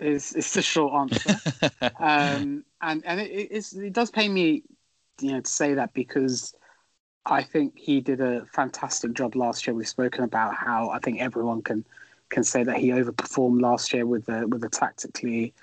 [0.00, 1.40] is is the short answer.
[1.98, 4.62] um, and and it, it's, it does pay me,
[5.20, 6.54] you know, to say that because
[7.26, 9.74] I think he did a fantastic job last year.
[9.74, 11.84] We've spoken about how I think everyone can
[12.30, 15.54] can say that he overperformed last year with the with the tactically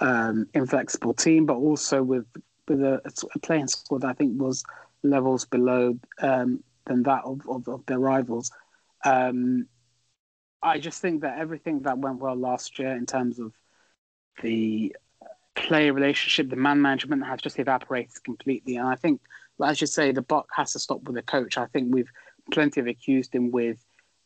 [0.00, 2.26] um, inflexible team, but also with
[2.68, 3.00] with a,
[3.34, 4.64] a, playing squad that I think was
[5.02, 8.50] levels below um, than that of, of, of their rivals.
[9.04, 9.68] Um,
[10.62, 13.52] I just think that everything that went well last year in terms of
[14.42, 14.96] the
[15.54, 18.76] player relationship, the man management has just evaporated completely.
[18.76, 19.20] And I think,
[19.64, 21.56] as you say, the buck has to stop with the coach.
[21.56, 22.10] I think we've
[22.50, 23.78] plenty of accused him with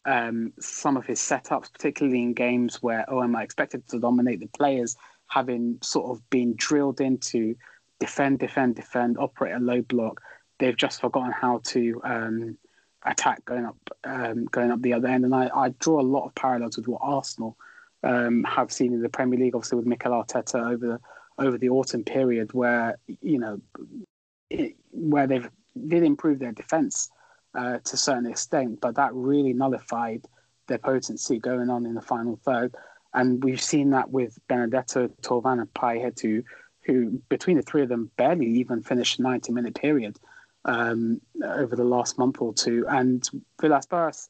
[0.07, 4.41] um, some of his setups, particularly in games where oh, OM are expected to dominate
[4.41, 4.97] the players
[5.31, 7.55] having sort of been drilled into
[8.01, 10.21] defend, defend, defend, operate a low block.
[10.59, 12.59] They've just forgotten how to um,
[13.05, 15.25] attack going up, um, going up the other end.
[15.25, 17.57] And I, I, draw a lot of parallels with what Arsenal
[18.03, 21.01] um, have seen in the Premier League, obviously with Mikel Arteta over the
[21.39, 23.61] over the autumn period, where you know
[24.51, 25.49] it, where they've
[25.89, 27.11] did improve their defence
[27.55, 30.27] uh, to a certain extent, but that really nullified
[30.67, 32.75] their potency going on in the final third.
[33.13, 36.45] And we've seen that with Benedetto, Thauvin, and Payet,
[36.85, 40.19] who, between the three of them barely even finished a 90 minute period
[40.65, 42.87] um, over the last month or two.
[42.89, 43.29] And
[43.61, 44.29] Villas-Boas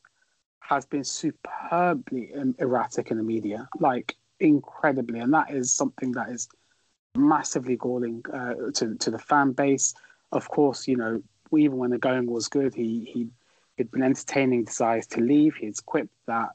[0.61, 5.21] has been superbly erratic in the media, like incredibly.
[5.21, 6.49] And that is something that is
[7.17, 9.95] massively galling uh, to, to the fan base.
[10.33, 11.23] Of course, you know,
[11.57, 13.29] even when the going was good, he, he,
[13.77, 15.57] he'd been entertaining desires to leave.
[15.57, 16.51] He's quipped that,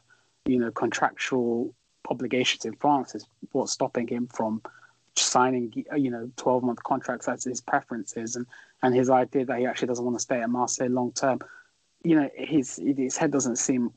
[0.45, 1.73] you know, contractual
[2.09, 4.61] obligations in France is what's stopping him from
[5.17, 8.45] signing, you know, 12 month contracts as his preferences and,
[8.83, 11.39] and his idea that he actually doesn't want to stay at Marseille long term.
[12.03, 13.91] You know, his his head doesn't seem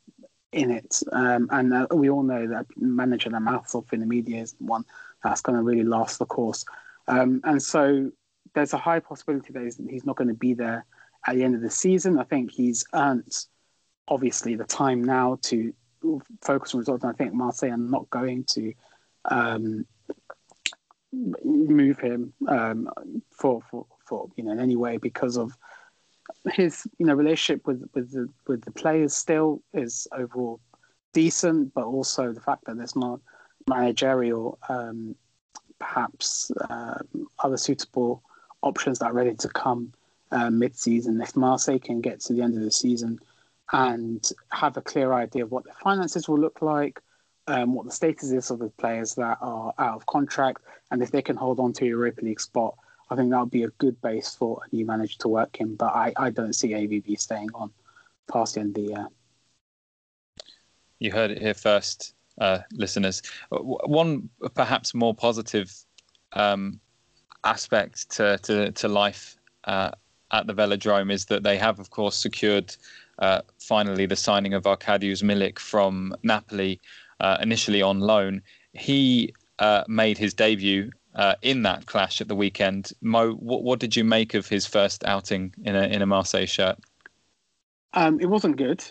[0.52, 1.02] in it.
[1.12, 4.54] Um, and uh, we all know that manager that mouths off in the media is
[4.58, 4.84] one
[5.22, 6.64] that's going to really last the course.
[7.06, 8.10] Um, and so
[8.54, 10.86] there's a high possibility that he's, he's not going to be there
[11.26, 12.18] at the end of the season.
[12.18, 13.36] I think he's earned,
[14.06, 15.72] obviously, the time now to
[16.42, 17.04] focus on results.
[17.04, 18.72] And I think Marseille are not going to
[19.30, 19.86] um,
[21.12, 22.90] move him um,
[23.30, 25.52] for, for for you know in any way because of
[26.52, 30.60] his you know relationship with with the with the players still is overall
[31.12, 33.20] decent, but also the fact that there's not
[33.66, 35.14] managerial um,
[35.78, 36.98] perhaps uh,
[37.40, 38.22] other suitable
[38.62, 39.92] options that are ready to come
[40.32, 41.20] uh, mid-season.
[41.20, 43.18] If Marseille can get to the end of the season
[43.72, 47.00] and have a clear idea of what their finances will look like,
[47.46, 51.10] um, what the status is of the players that are out of contract, and if
[51.10, 52.74] they can hold on to a Europa League spot,
[53.10, 55.76] I think that would be a good base for a new manager to work in.
[55.76, 57.70] But I, I don't see AVB staying on
[58.30, 59.06] past the end of the year.
[60.98, 63.22] You heard it here first, uh, listeners.
[63.50, 65.72] One perhaps more positive
[66.32, 66.80] um,
[67.44, 69.92] aspect to, to, to life uh,
[70.32, 72.76] at the Velodrome is that they have, of course, secured
[73.18, 76.80] uh, finally the signing of Arkadiusz Milik from Napoli,
[77.20, 78.42] uh, initially on loan.
[78.72, 82.92] He uh, made his debut uh, in that clash at the weekend.
[83.00, 86.46] Mo, what, what, did you make of his first outing in a in a Marseille
[86.46, 86.78] shirt?
[87.94, 88.84] Um, it wasn't good,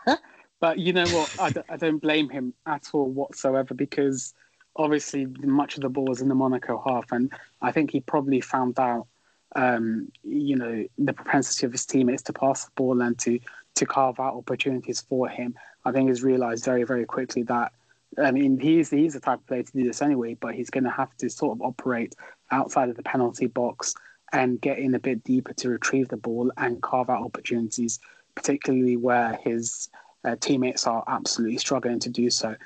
[0.60, 1.34] but you know what?
[1.38, 4.32] I d- I don't blame him at all whatsoever because
[4.76, 8.40] obviously much of the ball was in the Monaco half, and I think he probably
[8.40, 9.08] found out
[9.56, 13.38] um, you know, the propensity of his teammates to pass the ball and to
[13.78, 15.54] to carve out opportunities for him.
[15.84, 17.72] I think he's realised very, very quickly that
[18.16, 20.84] I mean, he's he's the type of player to do this anyway, but he's going
[20.84, 22.14] to have to sort of operate
[22.50, 23.94] outside of the penalty box
[24.32, 27.98] and get in a bit deeper to retrieve the ball and carve out opportunities,
[28.34, 29.88] particularly where his
[30.24, 32.56] uh, teammates are absolutely struggling to do so.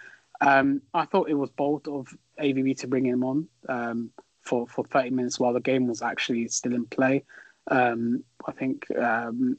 [0.40, 2.08] Um, I thought it was bold of
[2.40, 4.10] AVB to bring him on um,
[4.42, 7.24] for for 30 minutes while the game was actually still in play.
[7.68, 9.58] Um, I think um,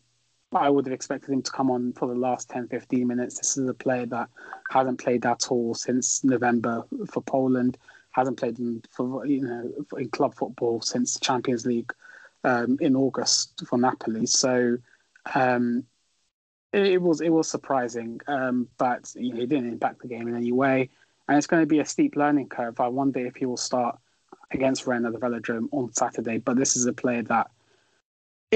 [0.55, 3.37] I would have expected him to come on for the last 10, 15 minutes.
[3.37, 4.29] This is a player that
[4.69, 7.77] hasn't played at all since November for Poland,
[8.11, 11.91] hasn't played in, for you know in club football since Champions League
[12.43, 14.25] um, in August for Napoli.
[14.25, 14.77] So
[15.33, 15.85] um,
[16.71, 20.27] it, it, was it was surprising, um, but you know, he didn't impact the game
[20.27, 20.89] in any way.
[21.27, 22.79] And it's going to be a steep learning curve.
[22.79, 23.97] I wonder if he will start
[24.51, 26.37] against Rennes at the Velodrome on Saturday.
[26.37, 27.49] But this is a player that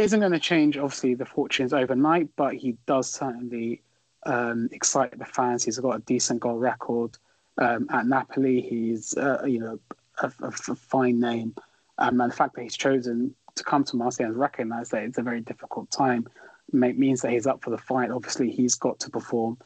[0.03, 3.81] isn't going to change, obviously, the fortunes overnight, but he does certainly
[4.25, 5.63] um, excite the fans.
[5.63, 7.17] He's got a decent goal record
[7.57, 8.61] um, at Napoli.
[8.61, 9.79] He's, uh, you know,
[10.21, 11.55] a, a, a fine name.
[11.97, 15.17] Um, and the fact that he's chosen to come to Marseille and recognise that it's
[15.17, 16.27] a very difficult time
[16.71, 18.11] means that he's up for the fight.
[18.11, 19.57] Obviously, he's got to perform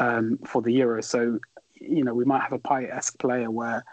[0.00, 1.02] um, for the Euro.
[1.02, 1.38] So,
[1.74, 3.84] you know, we might have a Payet-esque player where,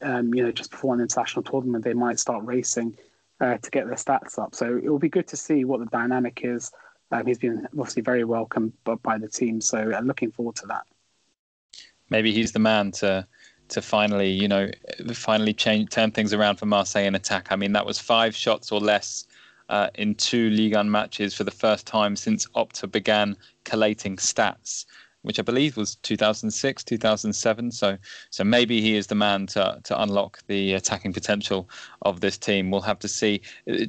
[0.00, 2.96] um, you know, just before an international tournament, they might start racing
[3.44, 4.54] uh, to get their stats up.
[4.54, 6.72] So it will be good to see what the dynamic is.
[7.12, 8.72] Um, he's been obviously very welcomed
[9.02, 10.84] by the team, so uh, looking forward to that.
[12.10, 13.26] Maybe he's the man to
[13.68, 14.70] to finally, you know,
[15.14, 17.48] finally change turn things around for Marseille in attack.
[17.50, 19.26] I mean, that was five shots or less
[19.68, 24.84] uh, in two Ligue 1 matches for the first time since Opta began collating stats
[25.24, 27.72] which I believe was 2006, 2007.
[27.72, 27.96] So,
[28.30, 31.68] so maybe he is the man to to unlock the attacking potential
[32.02, 32.70] of this team.
[32.70, 33.40] We'll have to see.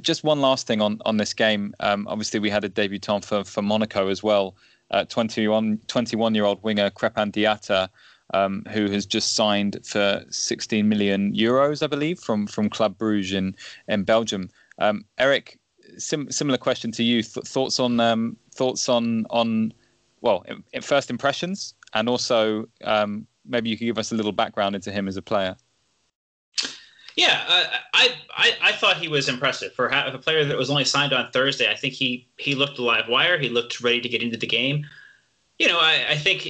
[0.02, 1.74] Just one last thing on on this game.
[1.82, 4.56] Um, obviously, we had a debutant for for Monaco as well.
[4.92, 7.90] Uh, 21 21 year old winger Krépin Diatta.
[8.34, 13.34] Um, who has just signed for 16 million euros, I believe, from from Club Bruges
[13.34, 13.56] in
[13.88, 14.50] in Belgium.
[14.80, 15.60] Um, Eric,
[15.98, 17.22] sim- similar question to you.
[17.22, 19.74] Th- thoughts on um, thoughts on on
[20.26, 24.32] well, in, in first impressions, and also um, maybe you could give us a little
[24.32, 25.56] background into him as a player.
[27.16, 30.84] Yeah, uh, I, I I thought he was impressive for a player that was only
[30.84, 31.72] signed on Thursday.
[31.72, 33.38] I think he he looked a live wire.
[33.38, 34.86] He looked ready to get into the game.
[35.60, 36.50] You know, I, I think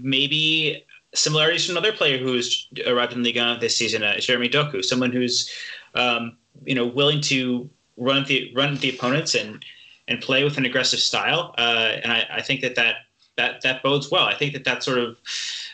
[0.00, 0.84] maybe
[1.14, 5.10] similarities to another player who's arrived in the league this season, uh, Jeremy Doku, someone
[5.10, 5.50] who's
[5.94, 9.64] um, you know willing to run the run the opponents and
[10.12, 11.54] and play with an aggressive style.
[11.56, 12.96] Uh, and I, I, think that, that
[13.36, 14.24] that that bodes well.
[14.24, 15.16] I think that that sort of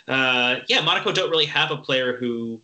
[0.07, 2.61] uh, yeah, Monaco don't really have a player who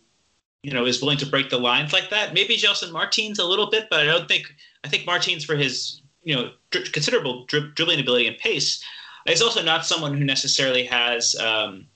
[0.63, 2.33] you know is willing to break the lines like that.
[2.33, 4.53] Maybe Gelson Martins a little bit, but I don't think
[4.83, 8.83] I think Martins for his you know considerable dri- dribbling ability and pace
[9.27, 11.87] is also not someone who necessarily has um,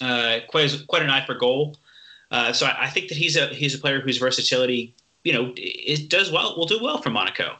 [0.00, 1.76] uh, quite quite an eye for goal.
[2.30, 5.52] Uh, so I, I, think that he's a he's a player whose versatility you know
[5.56, 7.56] it does well will do well for Monaco.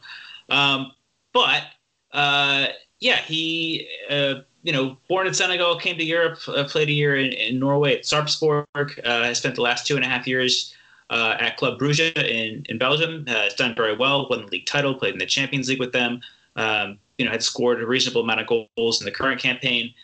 [0.49, 0.93] Um,
[1.33, 1.65] but
[2.13, 2.67] uh,
[3.01, 7.17] yeah, he uh, you know born in Senegal, came to Europe, uh, played a year
[7.17, 8.67] in, in Norway at Sarpsborg.
[8.77, 10.75] Uh, has spent the last two and a half years
[11.11, 13.27] uh, at Club Brugge in in Belgium.
[13.27, 16.21] has done very well, won the league title, played in the Champions League with them.
[16.57, 19.95] Um, you know, had scored a reasonable amount of goals in the current campaign.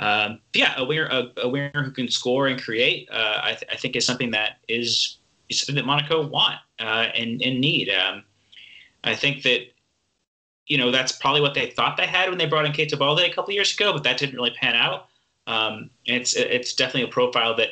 [0.00, 3.64] Um, yeah, a winger, a, a, winger who can score and create, uh, I, th-
[3.72, 5.16] I, think is something that is,
[5.48, 7.90] is something that Monaco want uh, and, and need.
[7.90, 8.22] Um,
[9.02, 9.72] I think that
[10.68, 13.20] you know, that's probably what they thought they had when they brought in Keita Balde
[13.20, 15.08] a couple years ago, but that didn't really pan out.
[15.46, 17.70] Um, it's it's definitely a profile that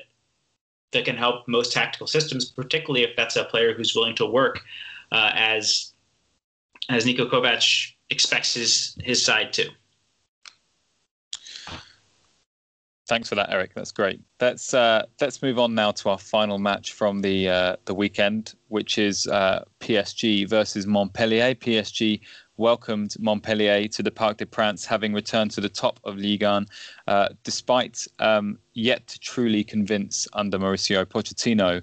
[0.93, 4.61] that can help most tactical systems, particularly if that's a player who's willing to work
[5.13, 5.93] uh, as
[6.89, 9.69] as Niko Kovac expects his his side to.
[13.09, 13.73] Thanks for that, Eric.
[13.75, 14.21] That's great.
[14.41, 18.55] Let's uh, let's move on now to our final match from the uh, the weekend,
[18.69, 21.55] which is uh, PSG versus Montpellier.
[21.55, 22.21] PSG
[22.57, 26.67] welcomed Montpellier to the Parc des Princes, having returned to the top of Ligue 1,
[27.07, 31.83] uh, despite um, yet to truly convince under Mauricio Pochettino.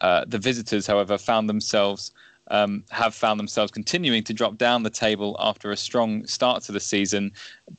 [0.00, 2.12] Uh, the visitors, however, found themselves
[2.48, 6.72] um, have found themselves continuing to drop down the table after a strong start to
[6.72, 7.32] the season.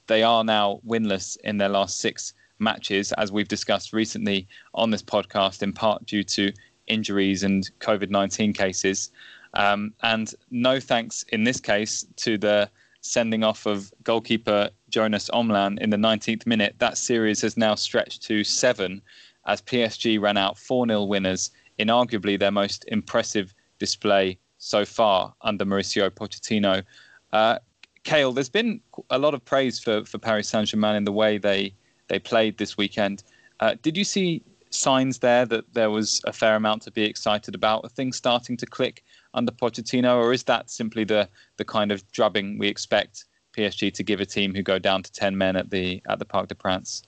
[0.07, 5.03] They are now winless in their last six matches, as we've discussed recently on this
[5.03, 6.51] podcast, in part due to
[6.87, 9.11] injuries and COVID 19 cases.
[9.55, 12.69] Um, and no thanks in this case to the
[13.01, 16.75] sending off of goalkeeper Jonas Omlin in the 19th minute.
[16.79, 19.01] That series has now stretched to seven
[19.45, 25.33] as PSG ran out 4 0 winners in arguably their most impressive display so far
[25.41, 26.83] under Mauricio Pochettino.
[27.31, 27.59] Uh,
[28.03, 31.37] Kale, there's been a lot of praise for, for Paris Saint Germain in the way
[31.37, 31.73] they,
[32.07, 33.23] they played this weekend.
[33.59, 37.55] Uh, did you see signs there that there was a fair amount to be excited
[37.55, 37.83] about?
[37.83, 39.03] Are things starting to click
[39.35, 43.25] under Pochettino, or is that simply the, the kind of drubbing we expect
[43.55, 46.25] PSG to give a team who go down to 10 men at the, at the
[46.25, 47.03] Parc des Princes?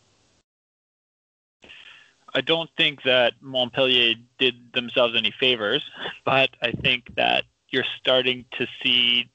[2.35, 5.83] I don't think that Montpellier did themselves any favors,
[6.25, 9.29] but I think that you're starting to see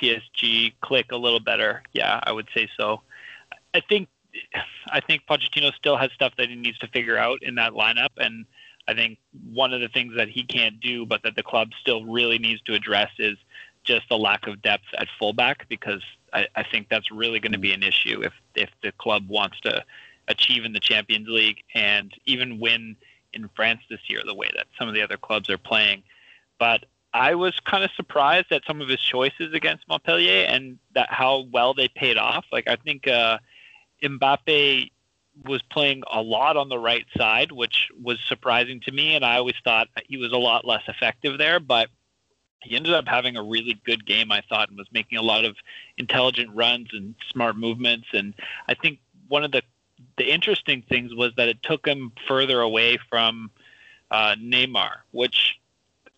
[0.00, 1.82] PSG click a little better.
[1.92, 3.02] Yeah, I would say so.
[3.74, 4.08] I think
[4.90, 8.10] I think Pochettino still has stuff that he needs to figure out in that lineup,
[8.18, 8.46] and
[8.88, 9.18] I think
[9.52, 12.62] one of the things that he can't do, but that the club still really needs
[12.62, 13.36] to address, is
[13.84, 17.58] just the lack of depth at fullback, because I, I think that's really going to
[17.58, 19.84] be an issue if if the club wants to
[20.26, 22.96] achieve in the Champions League and even win
[23.32, 26.02] in France this year, the way that some of the other clubs are playing.
[26.58, 31.10] But I was kind of surprised at some of his choices against Montpellier and that
[31.10, 32.44] how well they paid off.
[32.52, 33.38] Like I think uh,
[34.02, 34.90] Mbappe
[35.44, 39.36] was playing a lot on the right side, which was surprising to me, and I
[39.36, 41.60] always thought he was a lot less effective there.
[41.60, 41.88] But
[42.62, 45.44] he ended up having a really good game, I thought, and was making a lot
[45.44, 45.56] of
[45.96, 48.08] intelligent runs and smart movements.
[48.12, 48.34] And
[48.66, 49.62] I think one of the
[50.16, 53.50] the interesting things was that it took him further away from
[54.10, 55.58] uh, Neymar, which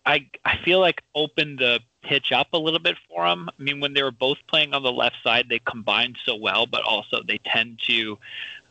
[0.05, 3.49] I I feel like opened the pitch up a little bit for him.
[3.49, 6.65] I mean, when they were both playing on the left side, they combined so well,
[6.65, 8.17] but also they tend to,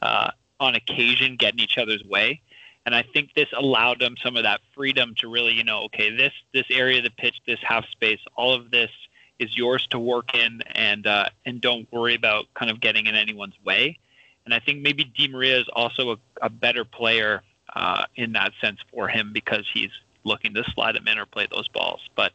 [0.03, 0.31] uh,
[0.61, 2.41] on occasion, get in each other's way.
[2.87, 6.15] And I think this allowed them some of that freedom to really, you know, okay,
[6.15, 8.91] this this area of the pitch, this half space, all of this
[9.39, 13.15] is yours to work in, and uh, and don't worry about kind of getting in
[13.15, 13.99] anyone's way.
[14.45, 17.43] And I think maybe Di Maria is also a, a better player
[17.75, 19.91] uh, in that sense for him because he's
[20.25, 22.01] looking to slide them in or play those balls.
[22.15, 22.33] But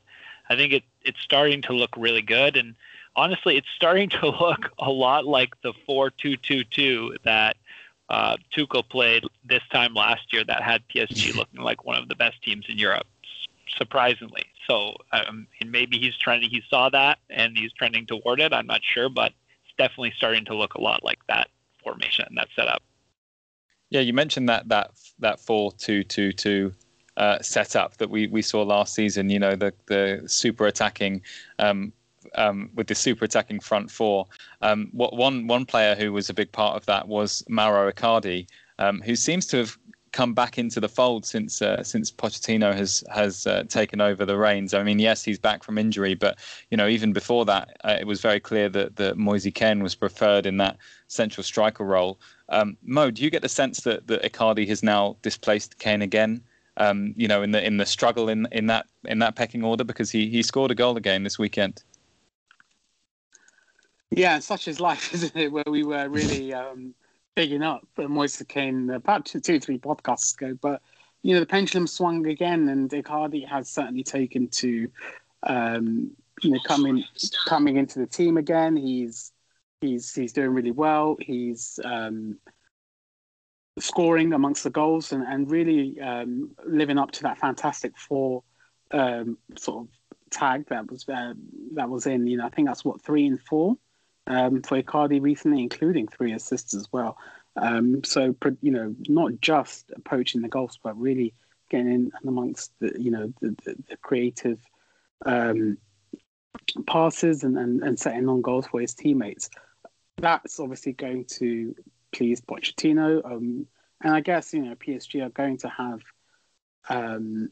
[0.50, 2.56] I think it, it's starting to look really good.
[2.56, 2.76] And
[3.16, 7.58] honestly, it's starting to look a lot like the 4 2 2 2 that
[8.10, 12.16] uh, Tuchel played this time last year that had PSG looking like one of the
[12.16, 13.08] best teams in Europe,
[13.78, 14.44] surprisingly.
[14.68, 18.54] So um, and maybe he's trying he saw that and he's trending toward it.
[18.54, 19.34] I'm not sure, but
[19.66, 21.50] it's definitely starting to look a lot like that
[21.84, 22.82] formation, and that setup.
[23.90, 26.74] Yeah, you mentioned that that that four two two two
[27.18, 29.30] uh, setup that we, we saw last season.
[29.30, 31.22] You know, the the super attacking
[31.60, 31.94] um,
[32.38, 34.28] um, with the super attacking front four.
[34.62, 38.48] Um, what one one player who was a big part of that was Mauro Icardi,
[38.80, 39.78] um, who seems to have
[40.12, 44.38] come back into the fold since uh, since Pochettino has has uh, taken over the
[44.38, 44.74] reins.
[44.74, 46.40] I mean, yes, he's back from injury, but
[46.72, 49.96] you know, even before that, uh, it was very clear that that Moise Kean was
[49.96, 50.78] preferred in that
[51.08, 52.20] central striker role.
[52.50, 56.42] Um, Mo, do you get the sense that that Icardi has now displaced Kean again?
[56.78, 59.84] um, you know, in the in the struggle in in that in that pecking order
[59.84, 61.84] because he he scored a goal again this weekend.
[64.12, 65.52] Yeah, such is life, isn't it?
[65.52, 66.94] Where we were really um,
[67.36, 70.82] bigging up Moise Kean about two, two, three podcasts ago, but
[71.22, 74.90] you know the pendulum swung again, and Icardi has certainly taken to
[75.44, 77.04] um, you know coming
[77.48, 78.76] coming into the team again.
[78.76, 79.32] He's
[79.82, 81.18] he's he's doing really well.
[81.20, 82.38] He's um,
[83.80, 88.44] scoring amongst the goals and, and really um, living up to that fantastic four
[88.92, 89.90] um, sort of
[90.30, 91.34] tag that was uh,
[91.74, 92.28] that was in.
[92.28, 93.76] You know, I think that's what three and four
[94.28, 97.18] um, for Icardi recently, including three assists as well.
[97.56, 101.34] Um, so you know, not just approaching the goals, but really
[101.70, 104.60] getting in amongst the you know the, the, the creative
[105.26, 105.78] um,
[106.88, 109.50] passes and, and, and setting on goals for his teammates.
[110.18, 111.76] That's obviously going to
[112.12, 113.24] please Pochettino.
[113.26, 113.68] Um,
[114.02, 116.02] and I guess you know PSG are going to have
[116.90, 117.52] um,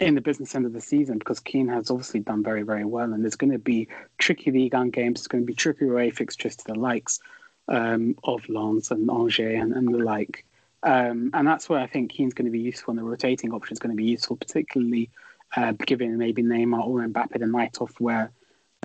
[0.00, 3.12] in the business end of the season because Kean has obviously done very very well,
[3.12, 3.88] and there's going to be
[4.18, 5.20] tricky league 1 games.
[5.20, 7.20] It's going to be tricky away fixtures to the likes
[7.68, 10.44] um, of Lens and Angers and, and the like.
[10.82, 13.72] Um, and that's where I think Kean's going to be useful, and the rotating option
[13.72, 15.10] is going to be useful, particularly
[15.56, 18.30] uh, giving maybe Neymar or Mbappe the night off where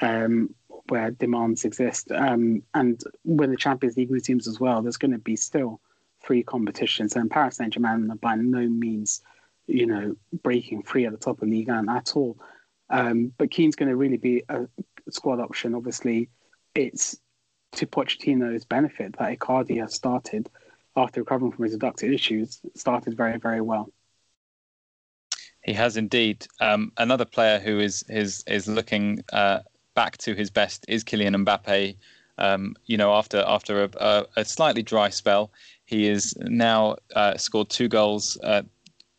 [0.01, 0.53] um,
[0.89, 2.11] where demands exist.
[2.11, 5.79] Um, and with the Champions League teams as well, there's going to be still
[6.21, 9.21] three competitions, and Paris Saint Germain are by no means,
[9.67, 12.37] you know, breaking free at the top of Ligue 1 at all.
[12.89, 14.67] Um, but Kean's going to really be a
[15.09, 15.73] squad option.
[15.73, 16.29] Obviously,
[16.75, 17.17] it's
[17.73, 20.49] to Pochettino's benefit that Icardi has started
[20.95, 23.89] after recovering from his adductor issues, started very, very well.
[25.63, 26.45] He has indeed.
[26.59, 29.59] Um, another player who is is is looking uh,
[29.95, 31.95] back to his best is Kylian Mbappe.
[32.37, 35.51] Um, you know, after after a, a, slightly dry spell,
[35.85, 38.63] he has now uh, scored two goals uh,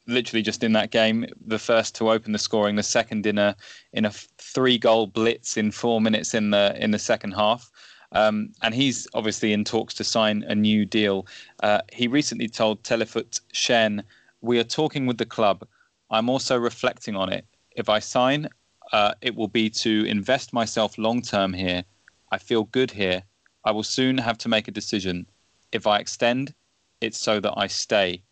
[0.07, 3.57] literally just in that game, the first to open the scoring, the second in a
[3.93, 7.71] in a three goal blitz in four minutes in the in the second half.
[8.13, 11.27] Um, and he's obviously in talks to sign a new deal.
[11.63, 14.05] Uh, he recently told Telefoot Shen,
[14.41, 15.67] "We are talking with the club.
[16.11, 17.45] I'm also reflecting on it.
[17.77, 18.49] If I sign,
[18.93, 21.85] uh, it will be to invest myself long term here.
[22.31, 23.23] I feel good here.
[23.65, 25.27] I will soon have to make a decision.
[25.73, 26.55] If I extend,
[27.01, 28.23] it's so that I stay."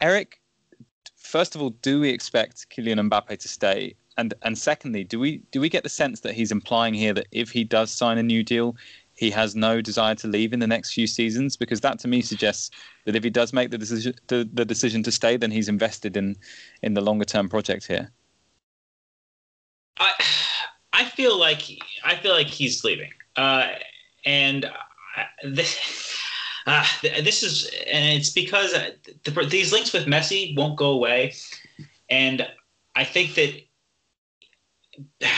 [0.00, 0.40] Eric,
[1.26, 3.94] first of all, do we expect Kylian Mbappe to stay?
[4.16, 7.26] And and secondly, do we do we get the sense that he's implying here that
[7.32, 8.76] if he does sign a new deal,
[9.14, 11.56] he has no desire to leave in the next few seasons?
[11.56, 12.70] Because that to me suggests
[13.04, 16.36] that if he does make the decision the, decision to stay, then he's invested in
[16.82, 18.10] in the longer term project here.
[19.98, 20.12] I
[20.94, 21.62] I feel like
[22.04, 23.68] I feel like he's leaving, uh,
[24.24, 24.70] and
[25.44, 26.15] this
[26.66, 28.90] uh, this is, and it's because uh,
[29.24, 31.34] the, these links with Messi won't go away,
[32.10, 32.46] and
[32.94, 33.54] I think that.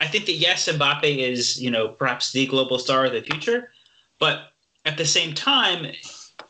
[0.00, 3.70] I think that yes, Mbappe is you know perhaps the global star of the future,
[4.18, 4.48] but
[4.84, 5.86] at the same time,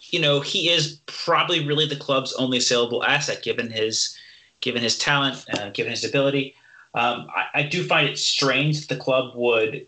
[0.00, 4.16] you know he is probably really the club's only saleable asset given his
[4.62, 6.54] given his talent, uh, given his ability.
[6.94, 9.86] Um, I, I, do find it strange that the club would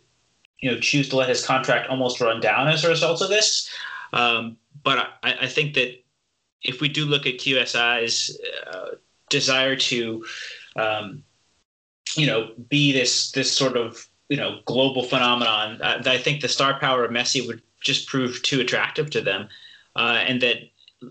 [0.60, 3.68] you know choose to let his contract almost run down as a result of this.
[4.14, 6.02] Um, but I, I, think that
[6.62, 8.38] if we do look at QSI's
[8.72, 8.90] uh,
[9.28, 10.24] desire to,
[10.76, 11.24] um,
[12.16, 16.48] you know, be this this sort of you know global phenomenon, uh, I think the
[16.48, 19.48] star power of Messi would just prove too attractive to them,
[19.96, 20.58] uh, and that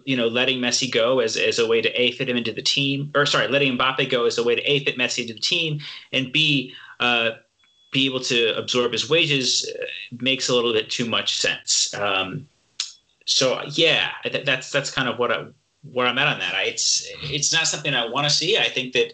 [0.06, 2.62] you know letting Messi go as, as a way to a fit him into the
[2.62, 5.42] team, or sorry, letting Mbappe go as a way to a fit Messi into the
[5.42, 5.82] team,
[6.14, 7.32] and b uh,
[7.92, 9.86] be able to absorb his wages uh,
[10.22, 11.94] makes a little bit too much sense.
[11.96, 12.48] Um,
[13.26, 14.10] so yeah,
[14.46, 15.46] that's that's kind of what I,
[15.84, 16.56] where I'm at on that.
[16.56, 18.58] I, it's it's not something I want to see.
[18.58, 19.14] I think that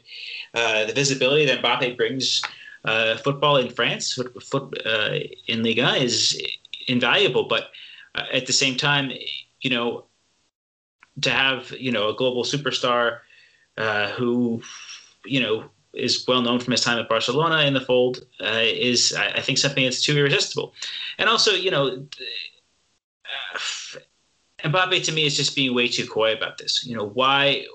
[0.54, 2.42] uh, the visibility that Mbappe brings
[2.86, 6.42] uh, football in France, foot, foot, uh, in Liga, is
[6.88, 7.48] invaluable.
[7.48, 7.70] But
[8.16, 9.12] uh, at the same time,
[9.62, 10.06] you know,
[11.22, 13.20] to have you know a global superstar
[13.78, 14.62] uh, who
[15.26, 19.14] you know is well known from his time at Barcelona in the fold uh, is
[19.14, 20.74] I, I think something that's too irresistible.
[21.18, 22.06] And also, you know
[24.64, 26.86] Mbappe to me is just being way too coy about this.
[26.86, 27.66] You know, why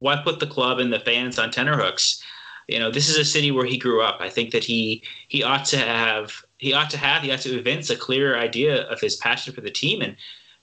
[0.00, 2.22] why put the club and the fans on tenterhooks?
[2.68, 4.18] You know, this is a city where he grew up.
[4.20, 7.58] I think that he he ought to have he ought to have he ought to
[7.58, 10.16] evince a clearer idea of his passion for the team and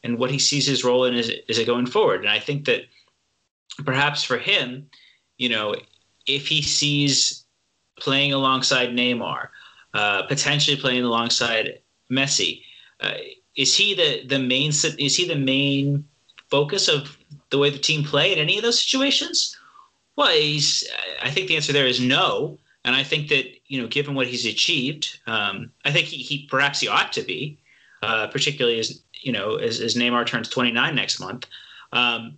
[0.03, 2.21] and what he sees his role in is is going forward.
[2.21, 2.81] And I think that
[3.85, 4.89] perhaps for him,
[5.37, 5.75] you know,
[6.27, 7.45] if he sees
[7.99, 9.49] playing alongside Neymar,
[9.93, 11.79] uh, potentially playing alongside
[12.11, 12.61] Messi,
[13.01, 13.13] uh,
[13.57, 16.05] is he the the main is he the main
[16.49, 17.17] focus of
[17.49, 19.57] the way the team play in any of those situations?
[20.15, 20.87] Well, he's.
[21.21, 24.27] I think the answer there is no, and I think that you know, given what
[24.27, 27.57] he's achieved, um, I think he, he perhaps he ought to be,
[28.01, 31.47] uh, particularly as you know, as, as Neymar turns 29 next month.
[31.91, 32.37] Um,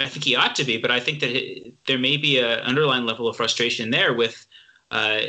[0.00, 2.60] I think he ought to be, but I think that it, there may be an
[2.60, 4.46] underlying level of frustration there with
[4.90, 5.20] uh,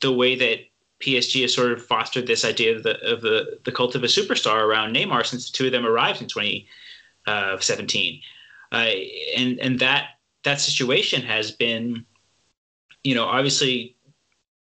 [0.00, 0.60] the way that
[1.00, 4.08] PSG has sort of fostered this idea of the of the, the cult of a
[4.08, 8.20] superstar around Neymar since the two of them arrived in 2017,
[8.72, 8.90] uh, uh,
[9.36, 10.10] and and that
[10.44, 12.04] that situation has been,
[13.02, 13.96] you know, obviously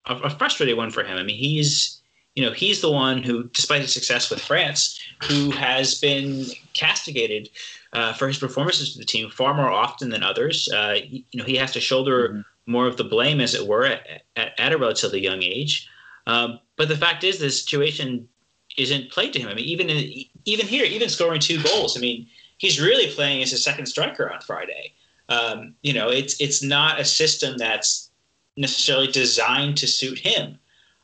[0.06, 1.18] a, a, frustrating one for him.
[1.18, 2.00] I mean, he's
[2.34, 7.50] you know he's the one who, despite his success with France, who has been castigated.
[7.92, 11.44] Uh, for his performances to the team far more often than others, uh, you know
[11.44, 12.40] he has to shoulder mm-hmm.
[12.66, 15.88] more of the blame, as it were, at, at, at a relatively young age.
[16.26, 18.28] Um, but the fact is, the situation
[18.76, 19.48] isn't played to him.
[19.48, 22.26] I mean, even in, even here, even scoring two goals, I mean,
[22.58, 24.92] he's really playing as a second striker on Friday.
[25.28, 28.10] Um, you know, it's it's not a system that's
[28.56, 30.58] necessarily designed to suit him.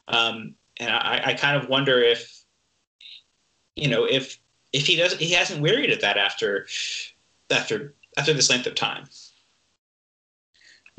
[0.08, 2.42] Um, and I, I kind of wonder if,
[3.76, 4.38] you know, if
[4.72, 6.66] if he doesn't, he hasn't wearied of that after
[7.50, 9.04] after after this length of time.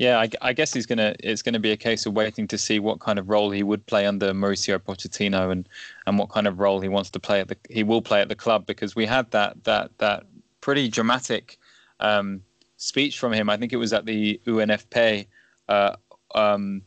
[0.02, 1.14] Yeah, I, I, guess he's gonna.
[1.20, 3.86] It's gonna be a case of waiting to see what kind of role he would
[3.86, 5.68] play under Mauricio Pochettino, and
[6.08, 7.56] and what kind of role he wants to play at the.
[7.70, 10.24] He will play at the club because we had that that that
[10.60, 11.56] pretty dramatic
[12.00, 12.42] um,
[12.78, 13.48] speech from him.
[13.48, 15.28] I think it was at the UNFP
[15.68, 15.94] uh,
[16.34, 16.82] um,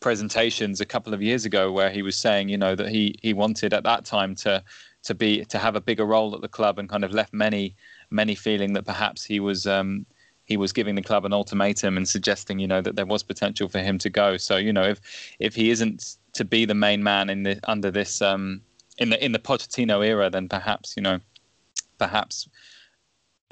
[0.00, 3.34] presentations a couple of years ago, where he was saying, you know, that he he
[3.34, 4.64] wanted at that time to
[5.04, 7.76] to be to have a bigger role at the club, and kind of left many
[8.10, 9.64] many feeling that perhaps he was.
[9.64, 10.06] Um,
[10.48, 13.68] he was giving the club an ultimatum and suggesting, you know, that there was potential
[13.68, 14.38] for him to go.
[14.38, 15.00] So, you know, if
[15.38, 18.62] if he isn't to be the main man in the under this um,
[18.96, 21.20] in the in the Pochettino era, then perhaps you know,
[21.98, 22.48] perhaps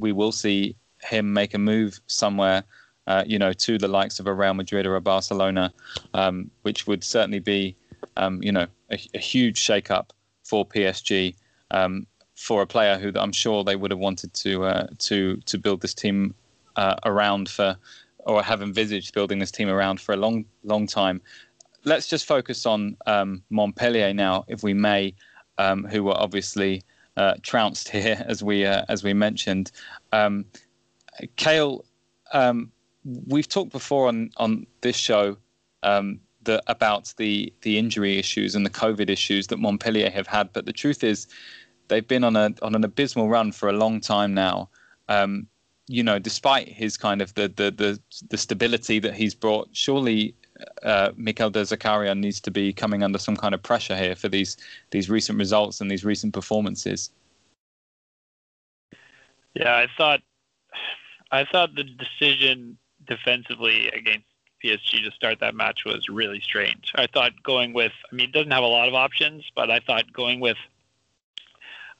[0.01, 2.65] we will see him make a move somewhere,
[3.07, 5.73] uh, you know, to the likes of a Real Madrid or a Barcelona,
[6.15, 7.77] um, which would certainly be,
[8.17, 11.35] um, you know, a, a huge shake-up for PSG
[11.73, 15.59] um, for a player who I'm sure they would have wanted to uh, to to
[15.59, 16.35] build this team
[16.77, 17.77] uh, around for,
[18.19, 21.21] or have envisaged building this team around for a long long time.
[21.85, 25.15] Let's just focus on um, Montpellier now, if we may,
[25.59, 26.83] um, who were obviously
[27.17, 29.71] uh, trounced here, as we uh, as we mentioned.
[30.13, 30.45] Um,
[31.37, 31.85] Kale,
[32.33, 32.71] um,
[33.27, 35.37] we've talked before on on this show
[35.83, 36.21] um,
[36.67, 40.73] about the the injury issues and the COVID issues that Montpellier have had, but the
[40.73, 41.27] truth is,
[41.89, 44.69] they've been on a on an abysmal run for a long time now.
[45.09, 45.47] Um,
[45.89, 50.35] you know, despite his kind of the the the, the stability that he's brought, surely
[50.83, 54.29] uh, Michel Der Zakarian needs to be coming under some kind of pressure here for
[54.29, 54.57] these
[54.91, 57.11] these recent results and these recent performances.
[59.55, 60.21] Yeah, I thought
[61.31, 64.27] I thought the decision defensively against
[64.65, 66.93] PSG to start that match was really strange.
[66.97, 69.81] I thought going with I mean it doesn't have a lot of options, but I
[69.81, 70.59] thought going with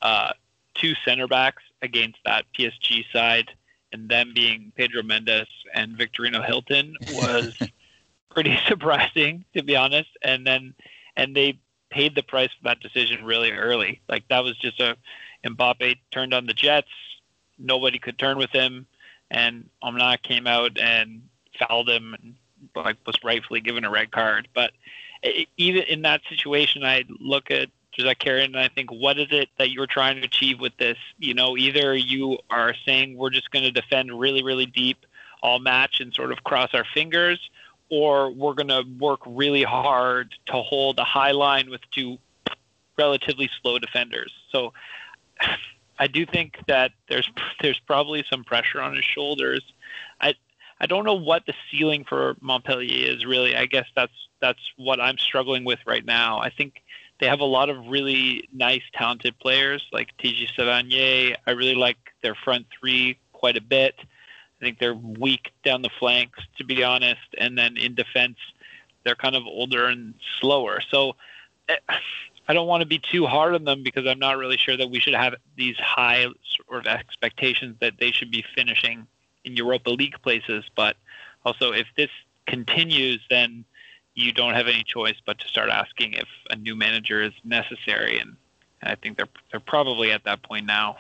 [0.03, 0.33] uh,
[0.75, 3.51] two center backs against that PSG side
[3.93, 7.57] and them being Pedro Mendes and Vitorino Hilton was
[8.31, 10.11] pretty surprising to be honest.
[10.23, 10.75] And then
[11.17, 11.59] and they
[11.91, 14.01] paid the price for that decision really early.
[14.09, 14.97] Like that was just a
[15.45, 16.89] Mbappe turned on the Jets,
[17.59, 18.87] nobody could turn with him,
[19.31, 21.23] and Omna came out and
[21.59, 22.35] fouled him and
[22.75, 24.49] like was rightfully given a red card.
[24.55, 24.73] But
[25.57, 29.49] even in that situation, I look at Der Zakarian and I think, what is it
[29.59, 30.99] that you're trying to achieve with this?
[31.19, 35.07] You know, either you are saying we're just going to defend really, really deep
[35.43, 37.51] all match and sort of cross our fingers,
[37.89, 42.19] or we're going to work really hard to hold a high line with two
[42.99, 44.33] relatively slow defenders.
[44.51, 44.73] So
[45.99, 47.31] I do think that there's
[47.61, 49.63] there's probably some pressure on his shoulders.
[50.21, 50.35] I
[50.81, 53.57] I don't know what the ceiling for Montpellier is really.
[53.57, 56.39] I guess that's that's what I'm struggling with right now.
[56.39, 56.83] I think
[57.19, 61.37] they have a lot of really nice, talented players like Teji Savanier.
[61.47, 63.95] I really like their front three quite a bit.
[63.99, 67.35] I think they're weak down the flanks, to be honest.
[67.39, 68.37] And then in defense,
[69.05, 70.81] they're kind of older and slower.
[70.91, 71.17] So
[71.69, 71.77] eh,
[72.49, 74.91] I don't want to be too hard on them because I'm not really sure that
[74.91, 76.27] we should have these high
[76.67, 79.07] sort of expectations that they should be finishing
[79.45, 80.65] in Europa League places.
[80.75, 80.97] But
[81.45, 82.11] also, if this
[82.47, 83.65] continues, then
[84.17, 88.19] you don't have any choice but to start asking if a new manager is necessary.
[88.19, 88.35] And,
[88.81, 90.97] and I think they're they're probably at that point now.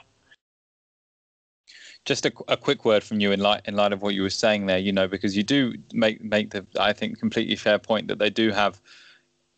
[2.04, 4.30] Just a, a quick word from you in light in light of what you were
[4.30, 8.06] saying there, you know, because you do make make the I think completely fair point
[8.08, 8.80] that they do have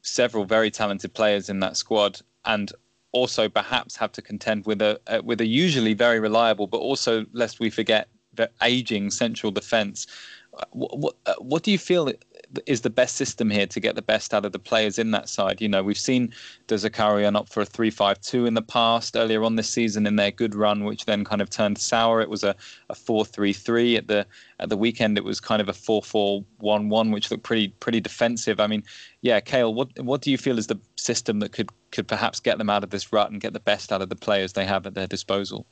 [0.02, 2.72] several very talented players in that squad, and
[3.12, 7.58] also perhaps have to contend with a, with a usually very reliable, but also lest
[7.58, 10.06] we forget the aging central defence.
[10.70, 12.08] What, what, what do you feel
[12.66, 15.28] is the best system here to get the best out of the players in that
[15.28, 15.60] side.
[15.60, 16.32] You know, we've seen
[16.66, 20.30] Der Zakarian up for a 3-5-2 in the past earlier on this season in their
[20.30, 22.20] good run, which then kind of turned sour.
[22.20, 22.54] It was a,
[22.88, 24.26] a 4-3-3 at the
[24.60, 25.18] at the weekend.
[25.18, 28.60] It was kind of a 4-4-1-1, which looked pretty pretty defensive.
[28.60, 28.82] I mean,
[29.20, 32.58] yeah, Kale, what what do you feel is the system that could could perhaps get
[32.58, 34.86] them out of this rut and get the best out of the players they have
[34.86, 35.66] at their disposal?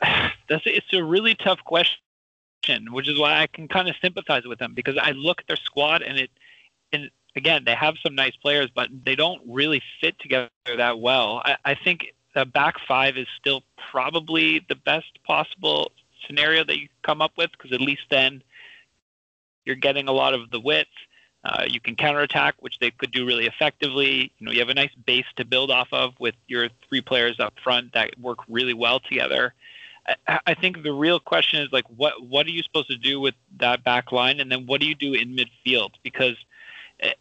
[0.00, 1.98] That's it's a really tough question
[2.90, 5.56] which is why I can kind of sympathize with them because I look at their
[5.56, 6.30] squad and it,
[6.92, 11.40] and again, they have some nice players, but they don't really fit together that well.
[11.44, 15.92] I, I think the back five is still probably the best possible
[16.26, 18.42] scenario that you come up with because at least then
[19.64, 20.88] you're getting a lot of the width.
[21.44, 24.32] Uh, you can counterattack, which they could do really effectively.
[24.38, 27.38] You know, you have a nice base to build off of with your three players
[27.38, 29.54] up front that work really well together.
[30.26, 33.34] I think the real question is like, what what are you supposed to do with
[33.58, 35.90] that back line, and then what do you do in midfield?
[36.02, 36.36] Because
[37.00, 37.12] eh,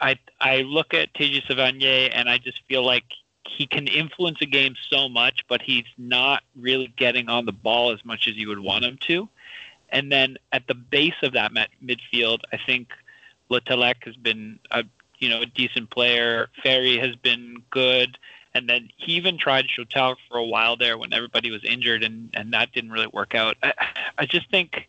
[0.00, 3.04] I I look at Teji Savanier and I just feel like
[3.48, 7.92] he can influence a game so much, but he's not really getting on the ball
[7.92, 9.28] as much as you would want him to.
[9.90, 12.88] And then at the base of that midfield, I think
[13.48, 13.60] Le
[14.04, 14.84] has been a
[15.18, 16.48] you know a decent player.
[16.62, 18.18] Ferri has been good.
[18.54, 22.30] And then he even tried Chotard for a while there when everybody was injured, and,
[22.34, 23.56] and that didn't really work out.
[23.62, 23.72] I,
[24.18, 24.88] I just think,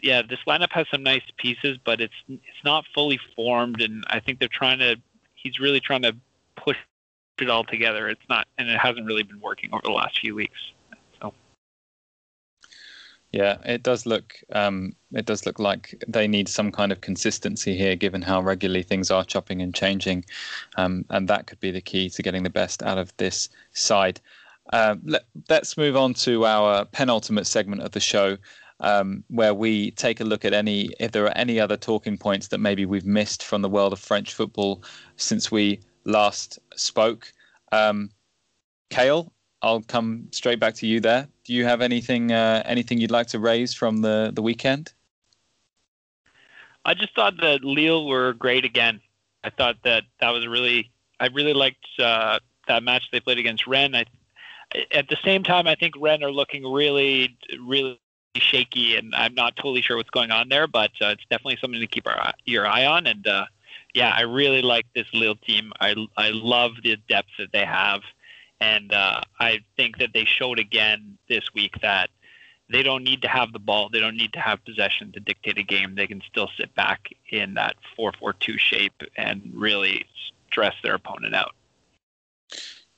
[0.00, 4.20] yeah, this lineup has some nice pieces, but it's it's not fully formed, and I
[4.20, 4.96] think they're trying to.
[5.34, 6.16] He's really trying to
[6.56, 6.76] push
[7.40, 8.08] it all together.
[8.08, 10.58] It's not, and it hasn't really been working over the last few weeks.
[13.36, 17.76] Yeah, it does look um, it does look like they need some kind of consistency
[17.76, 20.24] here, given how regularly things are chopping and changing,
[20.78, 24.22] um, and that could be the key to getting the best out of this side.
[24.72, 28.38] Uh, let, us move on to our penultimate segment of the show,
[28.80, 32.48] um, where we take a look at any if there are any other talking points
[32.48, 34.82] that maybe we've missed from the world of French football
[35.16, 37.30] since we last spoke.
[37.70, 38.08] Um,
[38.88, 39.30] Kale,
[39.66, 41.26] I'll come straight back to you there.
[41.42, 44.92] Do you have anything uh, anything you'd like to raise from the the weekend?
[46.84, 49.00] I just thought that Lille were great again.
[49.42, 52.38] I thought that that was really I really liked uh,
[52.68, 53.96] that match they played against Rennes.
[53.96, 54.04] I,
[54.92, 57.98] at the same time, I think Rennes are looking really really
[58.36, 61.80] shaky, and I'm not totally sure what's going on there, but uh, it's definitely something
[61.80, 63.08] to keep our your eye on.
[63.08, 63.46] And uh,
[63.94, 65.72] yeah, I really like this Lille team.
[65.80, 68.02] I I love the depth that they have.
[68.60, 72.10] And uh, I think that they showed again this week that
[72.70, 73.88] they don't need to have the ball.
[73.88, 75.94] They don't need to have possession to dictate a game.
[75.94, 80.04] They can still sit back in that 4 4 2 shape and really
[80.48, 81.54] stress their opponent out.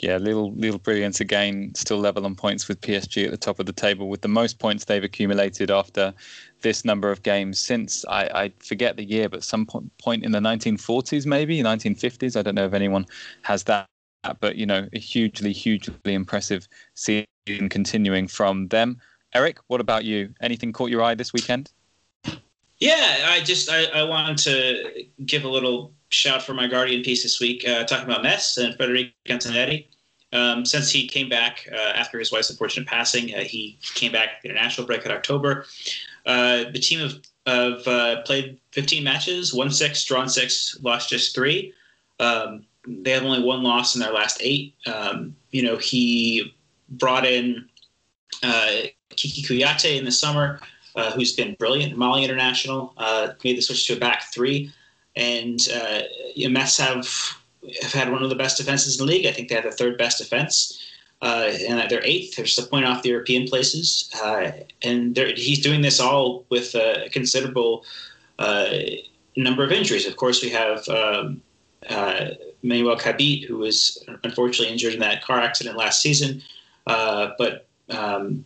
[0.00, 3.66] Yeah, little little brilliance again, still level on points with PSG at the top of
[3.66, 6.14] the table with the most points they've accumulated after
[6.60, 10.38] this number of games since I, I forget the year, but some point in the
[10.38, 12.36] 1940s, maybe 1950s.
[12.36, 13.06] I don't know if anyone
[13.42, 13.88] has that
[14.40, 17.26] but you know, a hugely, hugely impressive season
[17.68, 18.98] continuing from them.
[19.34, 20.34] Eric, what about you?
[20.40, 21.70] Anything caught your eye this weekend?
[22.78, 27.22] Yeah, I just I, I wanted to give a little shout for my Guardian piece
[27.22, 29.86] this week, uh, talking about Metz and Frédéric Antonetti.
[30.32, 34.44] Um, since he came back uh, after his wife's unfortunate passing, uh, he came back
[34.44, 35.64] international break in October.
[36.26, 37.14] Uh, the team have,
[37.46, 41.72] have uh, played 15 matches, won six, drawn six, lost just three.
[42.20, 44.74] Um, they have only one loss in their last eight.
[44.86, 46.54] Um, you know, he
[46.88, 47.68] brought in
[48.42, 48.70] uh,
[49.10, 50.60] Kiki Kouyaté in the summer,
[50.96, 54.72] uh, who's been brilliant, Mali international, uh, made the switch to a back three.
[55.16, 56.00] And uh,
[56.34, 57.08] you know, Metz have,
[57.82, 59.26] have had one of the best defenses in the league.
[59.26, 60.84] I think they have the third best defense.
[61.20, 62.36] Uh, and they're eighth.
[62.36, 64.08] They're just a point off the European places.
[64.22, 67.84] Uh, and he's doing this all with a considerable
[68.38, 68.68] uh,
[69.36, 70.06] number of injuries.
[70.06, 71.42] Of course, we have um,
[71.90, 72.28] uh,
[72.62, 76.42] Manuel Cabit, who was unfortunately injured in that car accident last season.
[76.86, 78.44] Uh, but um,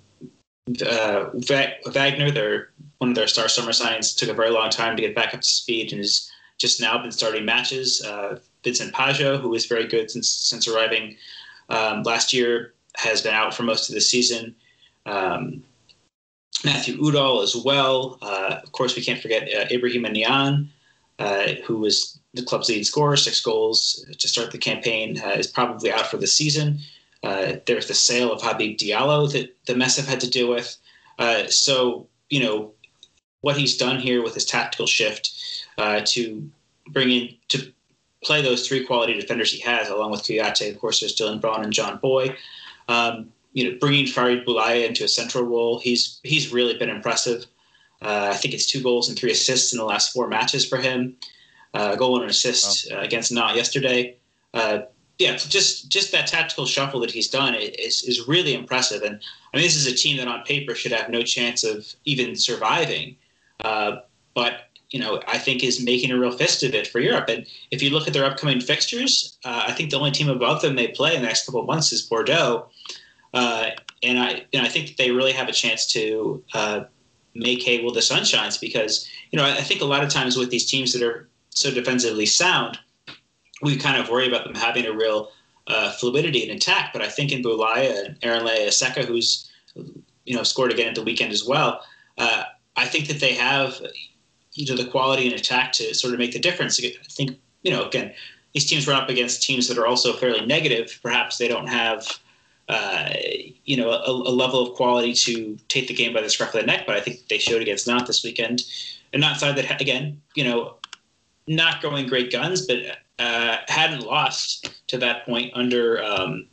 [0.69, 5.03] uh, Vagner, their one of their star summer signings, took a very long time to
[5.03, 8.03] get back up to speed and has just now been starting matches.
[8.05, 11.17] Uh, Vincent Pajot, who was very good since since arriving
[11.69, 14.55] um, last year, has been out for most of the season.
[15.07, 15.65] Um,
[16.65, 18.19] Matthew Udol as well.
[18.23, 20.69] Uh, of course, we can't forget uh, Ibrahim Niane,
[21.19, 25.47] uh, who was the club's leading scorer, six goals to start the campaign, uh, is
[25.47, 26.79] probably out for the season.
[27.23, 30.77] Uh, there's the sale of Habib Diallo that the Metz have had to deal with.
[31.19, 32.73] Uh, so, you know,
[33.43, 35.33] what he's done here with his tactical shift
[35.79, 36.51] uh, to
[36.89, 37.73] bring in, to
[38.25, 41.63] play those three quality defenders he has, along with Kouyaté, of course, there's Dylan Bronn
[41.63, 42.37] and John Boye.
[42.89, 47.45] Um, you know, bringing Farid Boulaya into a central role, he's he's really been impressive.
[48.03, 50.79] Uh, I think it's two goals and three assists in the last four matches for
[50.79, 51.17] him
[51.75, 52.97] uh, goal and an assist oh.
[52.97, 54.17] uh, against Nantes yesterday.
[54.55, 54.81] Uh,
[55.19, 59.03] yeah, just just that tactical shuffle that he's done is is really impressive.
[59.03, 59.21] And
[59.53, 62.35] I mean, this is a team that on paper should have no chance of even
[62.35, 63.17] surviving,
[63.65, 63.99] uh,
[64.35, 67.29] but you know, I think is making a real fist of it for Europe.
[67.29, 70.61] And if you look at their upcoming fixtures, uh, I think the only team above
[70.61, 72.69] them they play in the next couple of months is Bordeaux.
[73.33, 73.71] Uh,
[74.03, 76.81] and I, you know, I think they really have a chance to uh,
[77.35, 80.37] make hay while the sun shines because, you know, I think a lot of times
[80.37, 82.79] with these teams that are so defensively sound,
[83.63, 85.31] we kind of worry about them having a real
[85.67, 86.93] uh, fluidity in attack.
[86.93, 89.51] But I think in Boulaya and Erling Iseka, who's
[90.25, 91.83] you know scored again at the weekend as well,
[92.19, 92.45] uh,
[92.77, 93.81] I think that they have
[94.55, 96.81] you know the quality in attack to sort of make the difference.
[96.83, 98.13] I think you know again
[98.53, 100.99] these teams run up against teams that are also fairly negative.
[101.03, 102.07] Perhaps they don't have.
[102.69, 103.11] Uh,
[103.65, 106.61] you know, a, a, level of quality to take the game by the scruff of
[106.61, 108.63] the neck, but I think they showed against Nantes this weekend.
[109.13, 110.77] And Nantes side that, again, you know,
[111.47, 112.79] not going great guns, but
[113.19, 116.47] uh, hadn't lost to that point under um,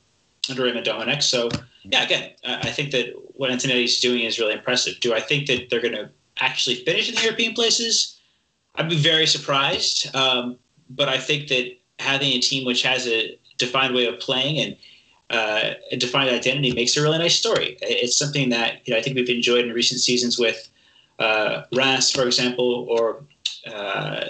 [0.50, 1.22] under Raymond Domenech.
[1.24, 1.50] So
[1.84, 5.00] yeah, again, I think that what Antonetti's doing is really impressive.
[5.00, 8.20] Do I think that they're going to actually finish in the European places?
[8.76, 10.14] I'd be very surprised.
[10.16, 10.58] Um,
[10.90, 14.76] but I think that having a team which has a defined way of playing and
[15.30, 17.78] uh, a defined identity makes a really nice story.
[17.82, 20.70] It's something that you know I think we've enjoyed in recent seasons with
[21.20, 23.24] uh, for example, or
[23.72, 24.26] uh,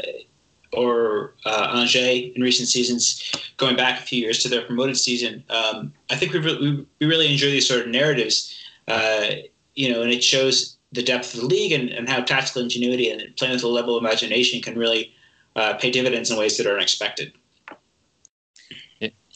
[0.74, 5.44] or uh, Angers in recent seasons, going back a few years to their promoted season.
[5.50, 8.56] Um, I think we, re- we really enjoy these sort of narratives,
[8.88, 9.28] uh,
[9.76, 13.10] you know, and it shows the depth of the league and, and how tactical ingenuity
[13.10, 15.14] and playing with a level of imagination can really
[15.56, 17.34] uh, pay dividends in ways that are unexpected.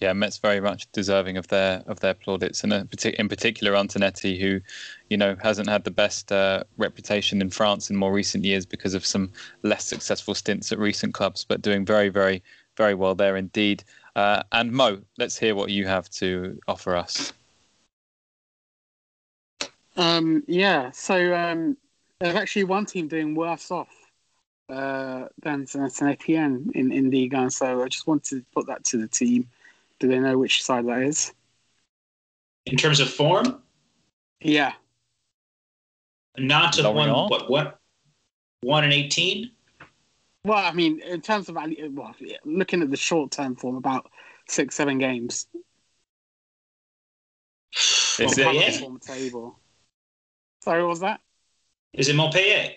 [0.03, 4.59] Yeah, Metz very much deserving of their of their plaudits, and in particular Antonetti, who,
[5.09, 8.95] you know, hasn't had the best uh, reputation in France in more recent years because
[8.95, 9.31] of some
[9.61, 12.43] less successful stints at recent clubs, but doing very, very,
[12.75, 13.85] very well there indeed.
[14.17, 17.31] Uh, and Mo, let's hear what you have to offer us.
[19.95, 21.77] Um, yeah, so um,
[22.19, 23.87] there's actually one team doing worse off
[24.67, 28.83] uh, than Saint Etienne in, in Ligue 1, so I just wanted to put that
[28.83, 29.47] to the team.
[30.03, 31.31] Do they know which side that is?
[32.65, 33.63] In terms of form?
[34.41, 34.73] Yeah.
[36.37, 37.79] Not to one, what, what,
[38.63, 39.49] 1 and 18?
[40.43, 44.11] Well, I mean, in terms of well, looking at the short term form, about
[44.49, 45.47] six, seven games.
[48.19, 49.01] Is it?
[49.03, 49.57] Table.
[50.65, 51.21] Sorry, what was that?
[51.93, 52.71] Is it Montpellier?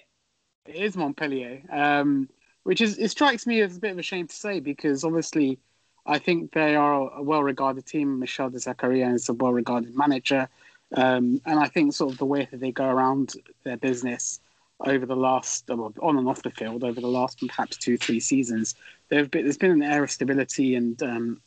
[0.67, 2.29] It is Montpellier, um,
[2.63, 5.59] which is it strikes me as a bit of a shame to say because obviously
[6.07, 8.19] I think they are a well-regarded team.
[8.19, 10.49] Michel Der Zakarian is a well-regarded manager,
[10.95, 13.35] um, and I think sort of the way that they go around
[13.65, 14.41] their business
[14.81, 18.21] over the last, well, on and off the field, over the last perhaps two, three
[18.21, 18.75] seasons,
[19.09, 21.41] been, there's been an air of stability and um,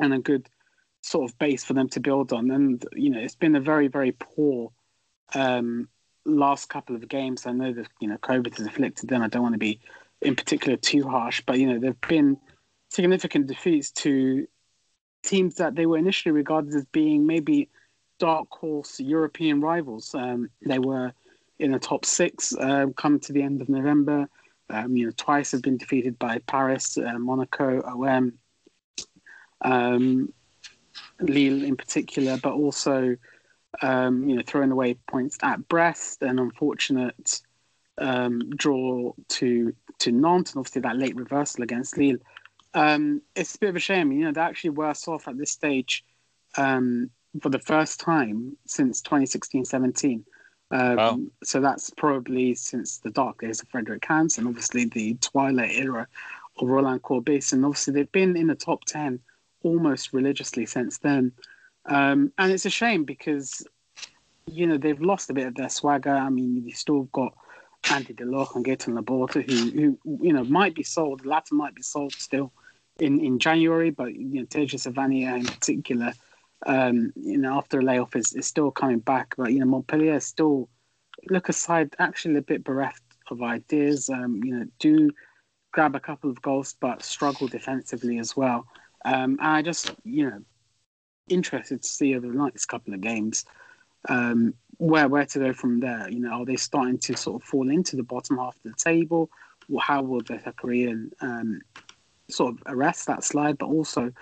[0.00, 0.48] and a good
[1.02, 2.50] sort of base for them to build on.
[2.50, 4.72] And you know, it's been a very, very poor
[5.34, 5.88] um,
[6.24, 7.46] last couple of games.
[7.46, 9.22] I know that you know COVID has afflicted them.
[9.22, 9.80] I don't want to be
[10.20, 12.38] in particular too harsh, but you know there've been
[12.94, 14.46] significant defeats to
[15.22, 17.68] teams that they were initially regarded as being maybe
[18.18, 20.14] dark horse European rivals.
[20.14, 21.12] Um, they were
[21.58, 24.28] in the top six uh, come to the end of November.
[24.70, 28.32] Um, you know, twice have been defeated by Paris, uh, Monaco, OM,
[29.60, 30.32] um,
[31.20, 33.16] Lille in particular, but also
[33.82, 37.40] um, you know, throwing away points at Brest, an unfortunate
[37.98, 42.18] um, draw to to Nantes, and obviously that late reversal against Lille.
[42.74, 44.12] Um, it's a bit of a shame.
[44.12, 46.04] You know, they're actually worse off at this stage
[46.56, 47.10] um,
[47.40, 50.24] for the first time since 2016-17.
[50.70, 51.20] Um, wow.
[51.44, 56.08] So that's probably since the dark days of Frédéric Hantz and obviously the twilight era
[56.58, 57.52] of Roland Courbis.
[57.52, 59.20] And obviously they've been in the top 10
[59.62, 61.32] almost religiously since then.
[61.86, 63.64] Um, and it's a shame because,
[64.46, 66.14] you know, they've lost a bit of their swagger.
[66.14, 67.34] I mean, you've still got
[67.90, 71.22] Andy Delort and Gaetan Laborde, who, who, you know, might be sold.
[71.22, 72.52] The latter might be sold still
[72.98, 76.12] in, in January, but, you know, Teji Savanier in particular,
[76.66, 79.34] um, you know, after a layoff is, is still coming back.
[79.36, 80.68] But, you know, Montpellier still
[81.30, 84.08] look aside, actually a bit bereft of ideas.
[84.08, 85.10] Um, you know, do
[85.72, 88.66] grab a couple of goals, but struggle defensively as well.
[89.04, 90.40] Um, and I just, you know,
[91.28, 93.44] interested to see over the next couple of games
[94.08, 96.08] um, where where to go from there.
[96.08, 98.74] You know, are they starting to sort of fall into the bottom half of the
[98.76, 99.30] table?
[99.80, 101.62] How will Der Zakarian um,
[102.30, 103.58] sort of arrest that slide?
[103.58, 104.12] But also,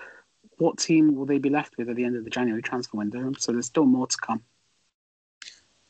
[0.59, 3.33] what team will they be left with at the end of the January transfer window?
[3.39, 4.43] So there's still more to come.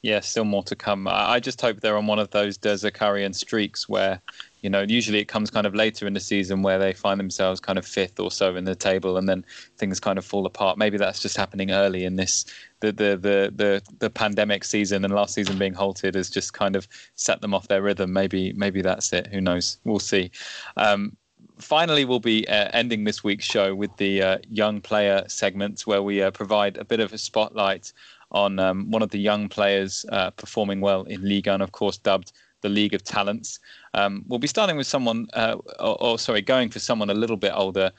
[0.02, 1.06] Yeah, still more to come.
[1.06, 4.20] I just hope they're on one of those Der Zakarian streaks where
[4.62, 7.60] you know, usually it comes kind of later in the season where they find themselves
[7.60, 9.44] kind of fifth or so in the table, and then
[9.76, 10.78] things kind of fall apart.
[10.78, 12.46] Maybe that's just happening early in this
[12.78, 16.76] the the the the, the pandemic season, and last season being halted has just kind
[16.76, 16.86] of
[17.16, 18.12] set them off their rhythm.
[18.12, 19.26] Maybe maybe that's it.
[19.26, 19.78] Who knows?
[19.84, 20.30] We'll see.
[20.76, 21.16] Um,
[21.59, 26.03] finally, we'll be uh, ending this week's show with the uh, young player segment where
[26.03, 27.92] we uh, provide a bit of a spotlight
[28.30, 31.98] on um, one of the young players uh, performing well in Liga, and of course
[31.98, 32.32] dubbed
[32.62, 33.59] the League of Talents.
[33.94, 37.36] Um, we'll be starting with someone, uh, or, or, sorry, going for someone a little
[37.36, 37.90] bit older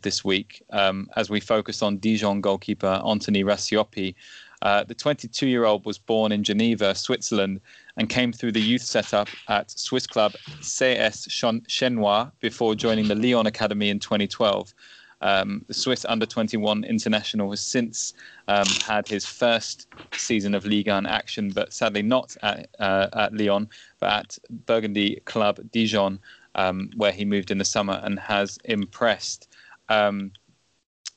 [0.00, 4.14] this week um, as we focus on Dijon goalkeeper Anthony Racioppi.
[4.62, 7.60] Uh, the 22 year old was born in Geneva, Switzerland,
[7.96, 13.46] and came through the youth setup at Swiss club CS Chenois before joining the Lyon
[13.46, 14.74] Academy in 2012.
[15.22, 18.12] Um, the Swiss under 21 international has since
[18.48, 23.32] um, had his first season of Ligue 1 action, but sadly not at, uh, at
[23.32, 26.18] Lyon, but at Burgundy Club Dijon,
[26.54, 29.48] um, where he moved in the summer and has impressed.
[29.88, 30.32] Um,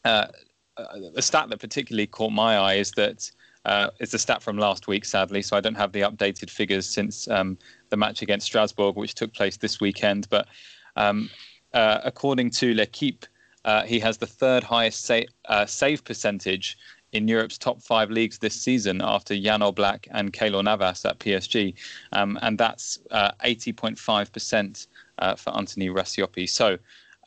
[0.06, 0.28] uh,
[1.16, 3.30] a stat that particularly caught my eye is that
[3.66, 6.88] uh, it's a stat from last week, sadly, so I don't have the updated figures
[6.88, 7.58] since um,
[7.90, 10.28] the match against Strasbourg, which took place this weekend.
[10.30, 10.48] But
[10.96, 11.30] um,
[11.74, 13.26] uh, according to L'Equipe,
[13.66, 16.78] uh, he has the third highest sa- uh, save percentage
[17.12, 21.74] in Europe's top five leagues this season after Jan Oblak and Keylor Navas at PSG.
[22.14, 26.48] Um, and that's uh, 80.5% uh, for Anthony Racioppi.
[26.48, 26.78] So,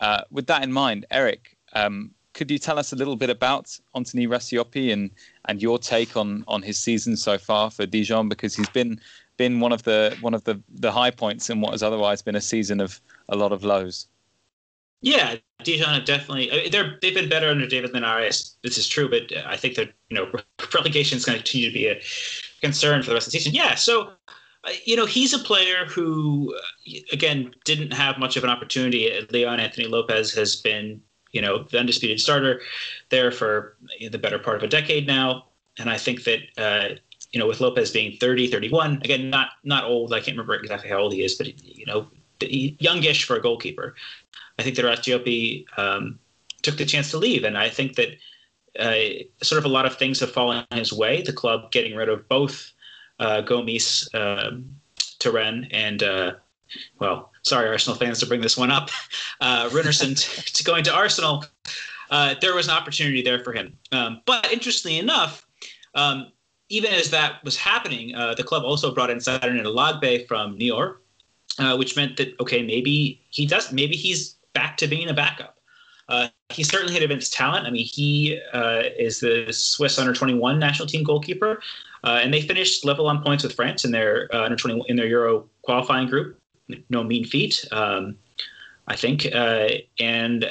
[0.01, 3.79] uh, with that in mind, Eric, um, could you tell us a little bit about
[3.95, 5.11] Anthony Racioppi and,
[5.47, 8.29] and your take on, on his season so far for Dijon?
[8.29, 9.01] Because he's been
[9.39, 12.37] been one of the one of the, the high points in what has otherwise been
[12.37, 14.07] a season of a lot of lows.
[15.01, 16.69] Yeah, Dijon have definitely.
[16.71, 18.57] They're they've been better under David Linares.
[18.63, 20.31] This is true, but I think that you know
[20.75, 22.01] relegation is going to continue to be a
[22.61, 23.55] concern for the rest of the season.
[23.55, 24.13] Yeah, so
[24.85, 26.57] you know he's a player who,
[27.11, 29.11] again, didn't have much of an opportunity.
[29.33, 31.01] Lyon Anthony Lopes has been
[31.33, 32.61] you know the undisputed starter
[33.11, 35.47] there for the better part of a decade now,
[35.79, 36.41] and I think that.
[36.57, 36.97] Uh,
[37.31, 40.13] you know, with Lopes being 30, 31, again, not not old.
[40.13, 42.07] I can't remember exactly how old he is, but you know,
[42.41, 43.95] youngish for a goalkeeper.
[44.59, 46.19] I think that Racioppi um,
[46.61, 48.17] took the chance to leave, and I think that
[48.79, 51.23] uh, sort of a lot of things have fallen his way.
[51.23, 52.73] The club getting rid of both
[53.19, 54.77] uh, Gomis, um,
[55.21, 56.33] to Rennes, and uh,
[56.99, 58.91] well, sorry, Arsenal fans, to bring this one up,
[59.41, 61.45] uh, to, to going to Arsenal.
[62.11, 65.47] Uh, there was an opportunity there for him, um, but interestingly enough.
[65.95, 66.33] Um,
[66.69, 70.97] even as that was happening, uh, the club also brought in Saturnin Allagbé from Niort,
[71.59, 75.59] uh, which meant that okay, maybe he does, maybe he's back to being a backup.
[76.09, 77.67] Uh, he certainly had immense talent.
[77.67, 81.63] I mean, he uh, is the Swiss under 21 national team goalkeeper,
[82.05, 84.97] uh, and they finished level on points with France in their uh, under 21 in
[84.97, 86.39] their Euro qualifying group.
[86.91, 88.17] No mean feat, um,
[88.87, 89.27] I think.
[89.33, 89.69] Uh,
[89.99, 90.51] and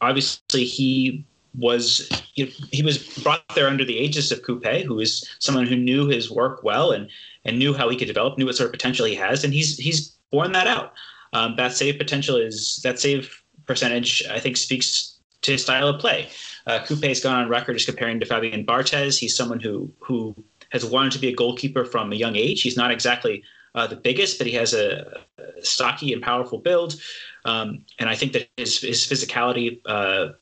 [0.00, 1.24] obviously, he
[1.58, 6.06] was he, was brought there under the aegis of Coupé, who is someone who knew
[6.06, 7.08] his work well and
[7.44, 9.78] and knew how he could develop, knew what sort of potential he has, and he's
[9.78, 10.92] he's borne that out.
[11.32, 14.22] Um, that save potential is that save percentage.
[14.30, 16.28] I think speaks to his style of play.
[16.66, 19.18] Uh, Coupé has gone on record as comparing to Fabian Barthez.
[19.18, 20.34] He's someone who who
[20.70, 22.62] has wanted to be a goalkeeper from a young age.
[22.62, 23.42] He's not exactly
[23.76, 25.20] uh, the biggest, but he has a,
[25.60, 27.00] stocky and powerful build.
[27.44, 30.32] Um, and I think that his his physicality uh,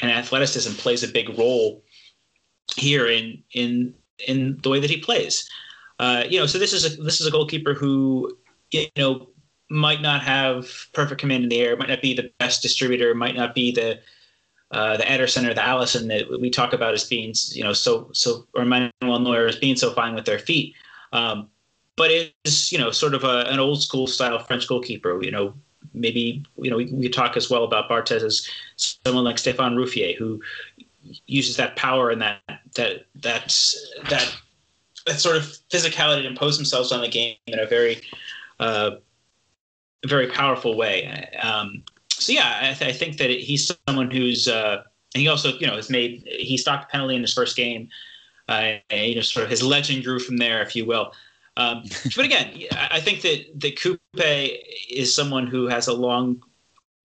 [0.00, 1.82] and athleticism plays a big role
[2.76, 3.94] here in in
[4.26, 5.48] in the way that he plays.
[5.98, 8.36] Uh, you know, so this is a this is a goalkeeper who
[8.70, 9.28] you know
[9.70, 13.34] might not have perfect command in the air, might not be the best distributor, might
[13.34, 13.98] not be the
[14.70, 18.10] uh, the Ederson or the Alisson that we talk about as being, you know, so
[18.12, 20.74] so or Manuel Neuer as being so fine with their feet.
[21.12, 21.48] Um,
[21.96, 25.22] but it's you know sort of a, an old school style French goalkeeper.
[25.22, 25.54] You know,
[25.94, 30.16] maybe you know we, we talk as well about Barthez as someone like Stéphane Ruffier
[30.16, 30.40] who
[31.26, 32.40] uses that power and that
[32.76, 33.56] that that
[34.08, 34.36] that
[35.06, 38.00] that sort of physicality to impose themselves on the game in a very
[38.60, 38.92] uh,
[40.06, 41.28] very powerful way.
[41.42, 44.84] Um, so yeah, I, th- I, think that he's someone who's uh,
[45.14, 47.88] he also you know has made he stopped penalty in his first game.
[48.48, 51.12] Uh, you know, sort of his legend grew from there, if you will.
[51.56, 51.84] Um,
[52.16, 54.58] but again, I think that that Coupé
[54.90, 56.42] is someone who has a long,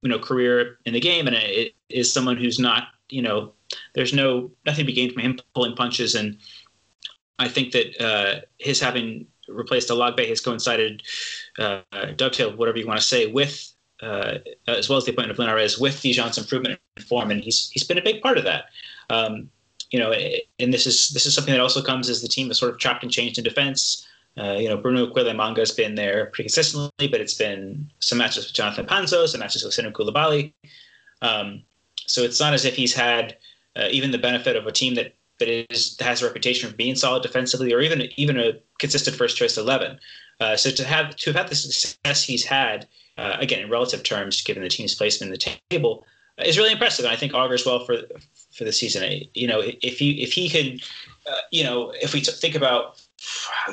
[0.01, 3.53] you know, career in the game, and it is someone who's not, you know,
[3.95, 6.37] there's no nothing to be gained from him pulling punches, and
[7.39, 11.03] I think that uh, his having replaced Allagbé has coincided,
[11.59, 11.81] uh,
[12.15, 14.37] dovetailed, whatever you want to say, with uh,
[14.67, 17.83] as well as the appointment of Linares with Dijon's improvement in form, and he's he's
[17.83, 18.65] been a big part of that.
[19.09, 19.49] Um,
[19.91, 20.13] you know,
[20.59, 22.79] and this is this is something that also comes as the team is sort of
[22.79, 24.05] chopped and changed in defense.
[24.38, 28.19] Uh, you know, Bruno Ecuele Manga has been there pretty consistently, but it's been some
[28.19, 30.53] matches with Jonathan Panzo, some matches with Senou Coulibaly.
[31.21, 31.63] Um,
[32.05, 33.38] so it's not as if he's had
[33.75, 36.95] uh, even the benefit of a team that that is has a reputation for being
[36.95, 39.99] solid defensively, or even even a consistent first choice eleven.
[40.39, 44.03] Uh, so to have to have had the success he's had, uh, again in relative
[44.03, 46.05] terms, given the team's placement in the table,
[46.43, 47.97] is really impressive, and I think augurs well for
[48.51, 49.23] for the season.
[49.33, 50.81] You know, if he if he could,
[51.29, 53.01] uh, you know, if we t- think about,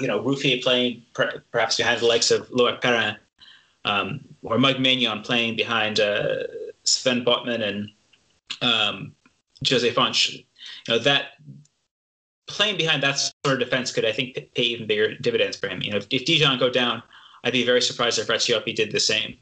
[0.00, 3.16] you know, Ruffier playing per- perhaps behind the likes of Loic Perrin,
[3.84, 6.44] um, or Mike Maignan playing behind uh,
[6.84, 7.90] Sven Botman and
[8.62, 9.14] um,
[9.68, 10.44] Jose Fonte, you
[10.88, 11.32] know that
[12.46, 15.80] playing behind that sort of defense could I think pay even bigger dividends for him.
[15.82, 17.02] You know, if, if Dijon go down,
[17.42, 19.36] I'd be very surprised if Racioppi did the same.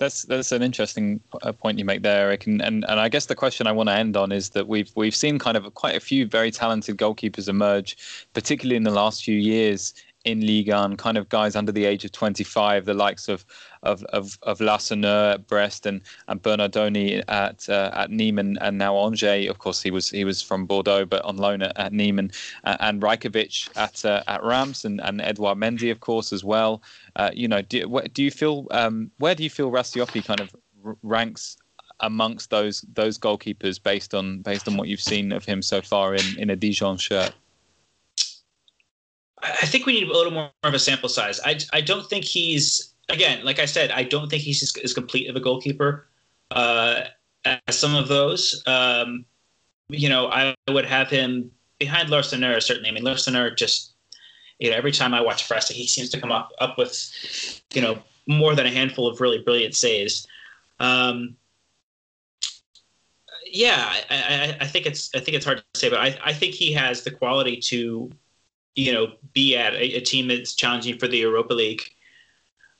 [0.00, 2.46] That's that's an interesting uh, point you make there, Eric.
[2.46, 4.90] And, and and I guess the question I want to end on is that we've
[4.96, 7.98] we've seen kind of quite a few very talented goalkeepers emerge,
[8.32, 9.92] particularly in the last few years
[10.24, 13.44] in Ligue 1, kind of guys under the age of 25, the likes of
[13.82, 18.76] of of, of Larsonneur at Brest and, and Bernardoni at uh, at Nîmes and, and
[18.76, 19.48] now Angers.
[19.48, 22.32] Of course, he was he was from Bordeaux, but on loan at, at Nîmes and
[22.64, 26.82] uh, and at uh, at Reims and, and Edouard Mendy, of course, as well.
[27.16, 30.54] Uh, you know, do, do you feel um, where do you feel Racioppi kind of
[31.02, 31.56] ranks
[32.00, 36.14] amongst those those goalkeepers based on based on what you've seen of him so far
[36.14, 37.32] in in a Dijon shirt?
[39.42, 41.40] I think we need a little more of a sample size.
[41.44, 45.28] I, I don't think he's again, like I said, I don't think he's as, complete
[45.28, 46.08] of a goalkeeper
[46.50, 47.02] uh,
[47.44, 48.62] as some of those.
[48.66, 49.24] Um,
[49.88, 52.90] you know, I would have him behind Larsonneur certainly.
[52.90, 53.94] I mean, Larsonneur just
[54.58, 57.80] you know every time I watch Fresta, he seems to come up up with you
[57.80, 60.26] know more than a handful of really brilliant saves.
[60.78, 61.36] Um,
[63.52, 66.32] yeah, I, I, I, think it's I think it's hard to say, but I, I
[66.32, 68.10] think he has the quality to,
[68.74, 71.82] you know, be at a, a team that's challenging for the Europa League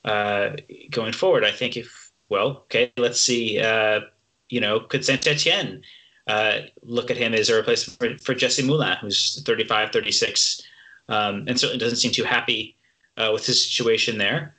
[0.05, 0.51] uh,
[0.89, 1.43] going forward.
[1.43, 3.59] I think if well, okay, let's see.
[3.59, 4.01] Uh,
[4.49, 5.81] you know, could Saint Etienne
[6.27, 10.61] uh, look at him as a replacement for, for Jessy Moulin, who's 35, 36,
[11.09, 12.77] um, and certainly doesn't seem too happy
[13.17, 14.55] uh, with his situation there.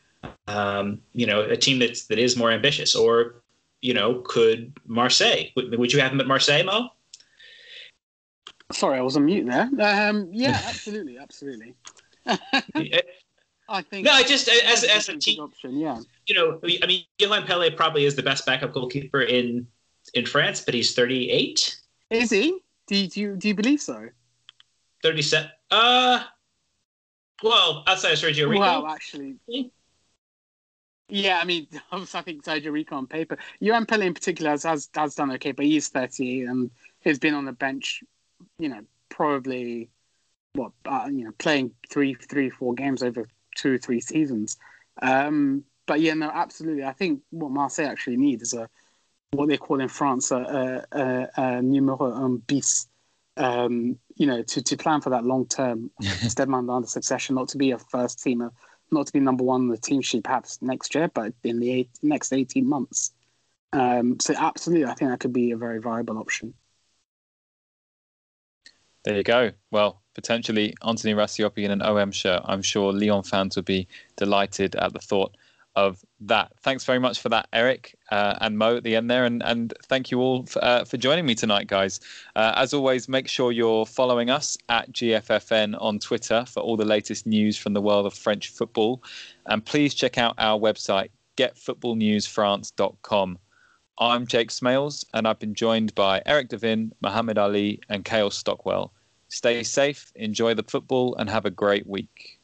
[0.46, 3.42] Um, you know, a team that's that is more ambitious, or
[3.80, 5.46] you know, could Marseille?
[5.56, 6.90] Would, would you have him at Marseille, Mo?
[8.72, 9.68] Sorry, I was on mute there.
[9.80, 11.74] Um, yeah, absolutely, absolutely.
[13.68, 14.04] I think.
[14.04, 16.00] No, I just as as a team option, yeah.
[16.26, 19.66] You know, I mean, Yohann Pelé probably is the best backup goalkeeper in
[20.14, 21.78] in France, but he's 38.
[22.10, 22.58] Is he?
[22.86, 24.08] Do you, do you, do you believe so?
[25.02, 25.50] 37.
[25.70, 26.24] Uh,
[27.42, 28.60] well, outside of Sergio Rico.
[28.60, 29.36] Well, actually.
[31.08, 33.38] Yeah, I mean, obviously, I think Sergio Rico on paper.
[33.60, 36.70] Yohann Pelé in particular has, has, has done okay, but he's 30 and
[37.00, 38.02] he's been on the bench,
[38.58, 39.90] you know, probably,
[40.54, 44.56] what, uh, you know, playing three, three, four games over two or three seasons.
[45.00, 46.84] Um, but yeah, no, absolutely.
[46.84, 48.68] I think what Marseille actually need is a
[49.32, 52.86] what they call in France a, a, a numero un bis.
[53.38, 57.58] Um, you know, to, to plan for that long term Steve Mandanda succession, not to
[57.58, 58.50] be a first teamer,
[58.90, 61.70] not to be number one on the team sheet perhaps next year, but in the
[61.70, 63.12] eight, next 18 months.
[63.72, 66.52] Um, so, absolutely, I think that could be a very viable option.
[69.04, 69.52] There you go.
[69.70, 72.42] Well, potentially Anthony Racioppi in an OM shirt.
[72.44, 75.36] I'm sure Lyon fans would be delighted at the thought
[75.74, 76.52] of that.
[76.60, 79.72] Thanks very much for that, Eric uh, and Mo at the end there, and and
[79.84, 81.98] thank you all for, uh, for joining me tonight, guys.
[82.36, 86.84] Uh, as always, make sure you're following us at GFFN on Twitter for all the
[86.84, 89.02] latest news from the world of French football,
[89.46, 93.38] and please check out our website getfootballnewsfrance.com.
[93.98, 98.92] I'm Jake Smales, and I've been joined by Eric Devin, Mohammed Ali, and Kale Stockwell.
[99.28, 102.40] Stay safe, enjoy the football, and have a great week.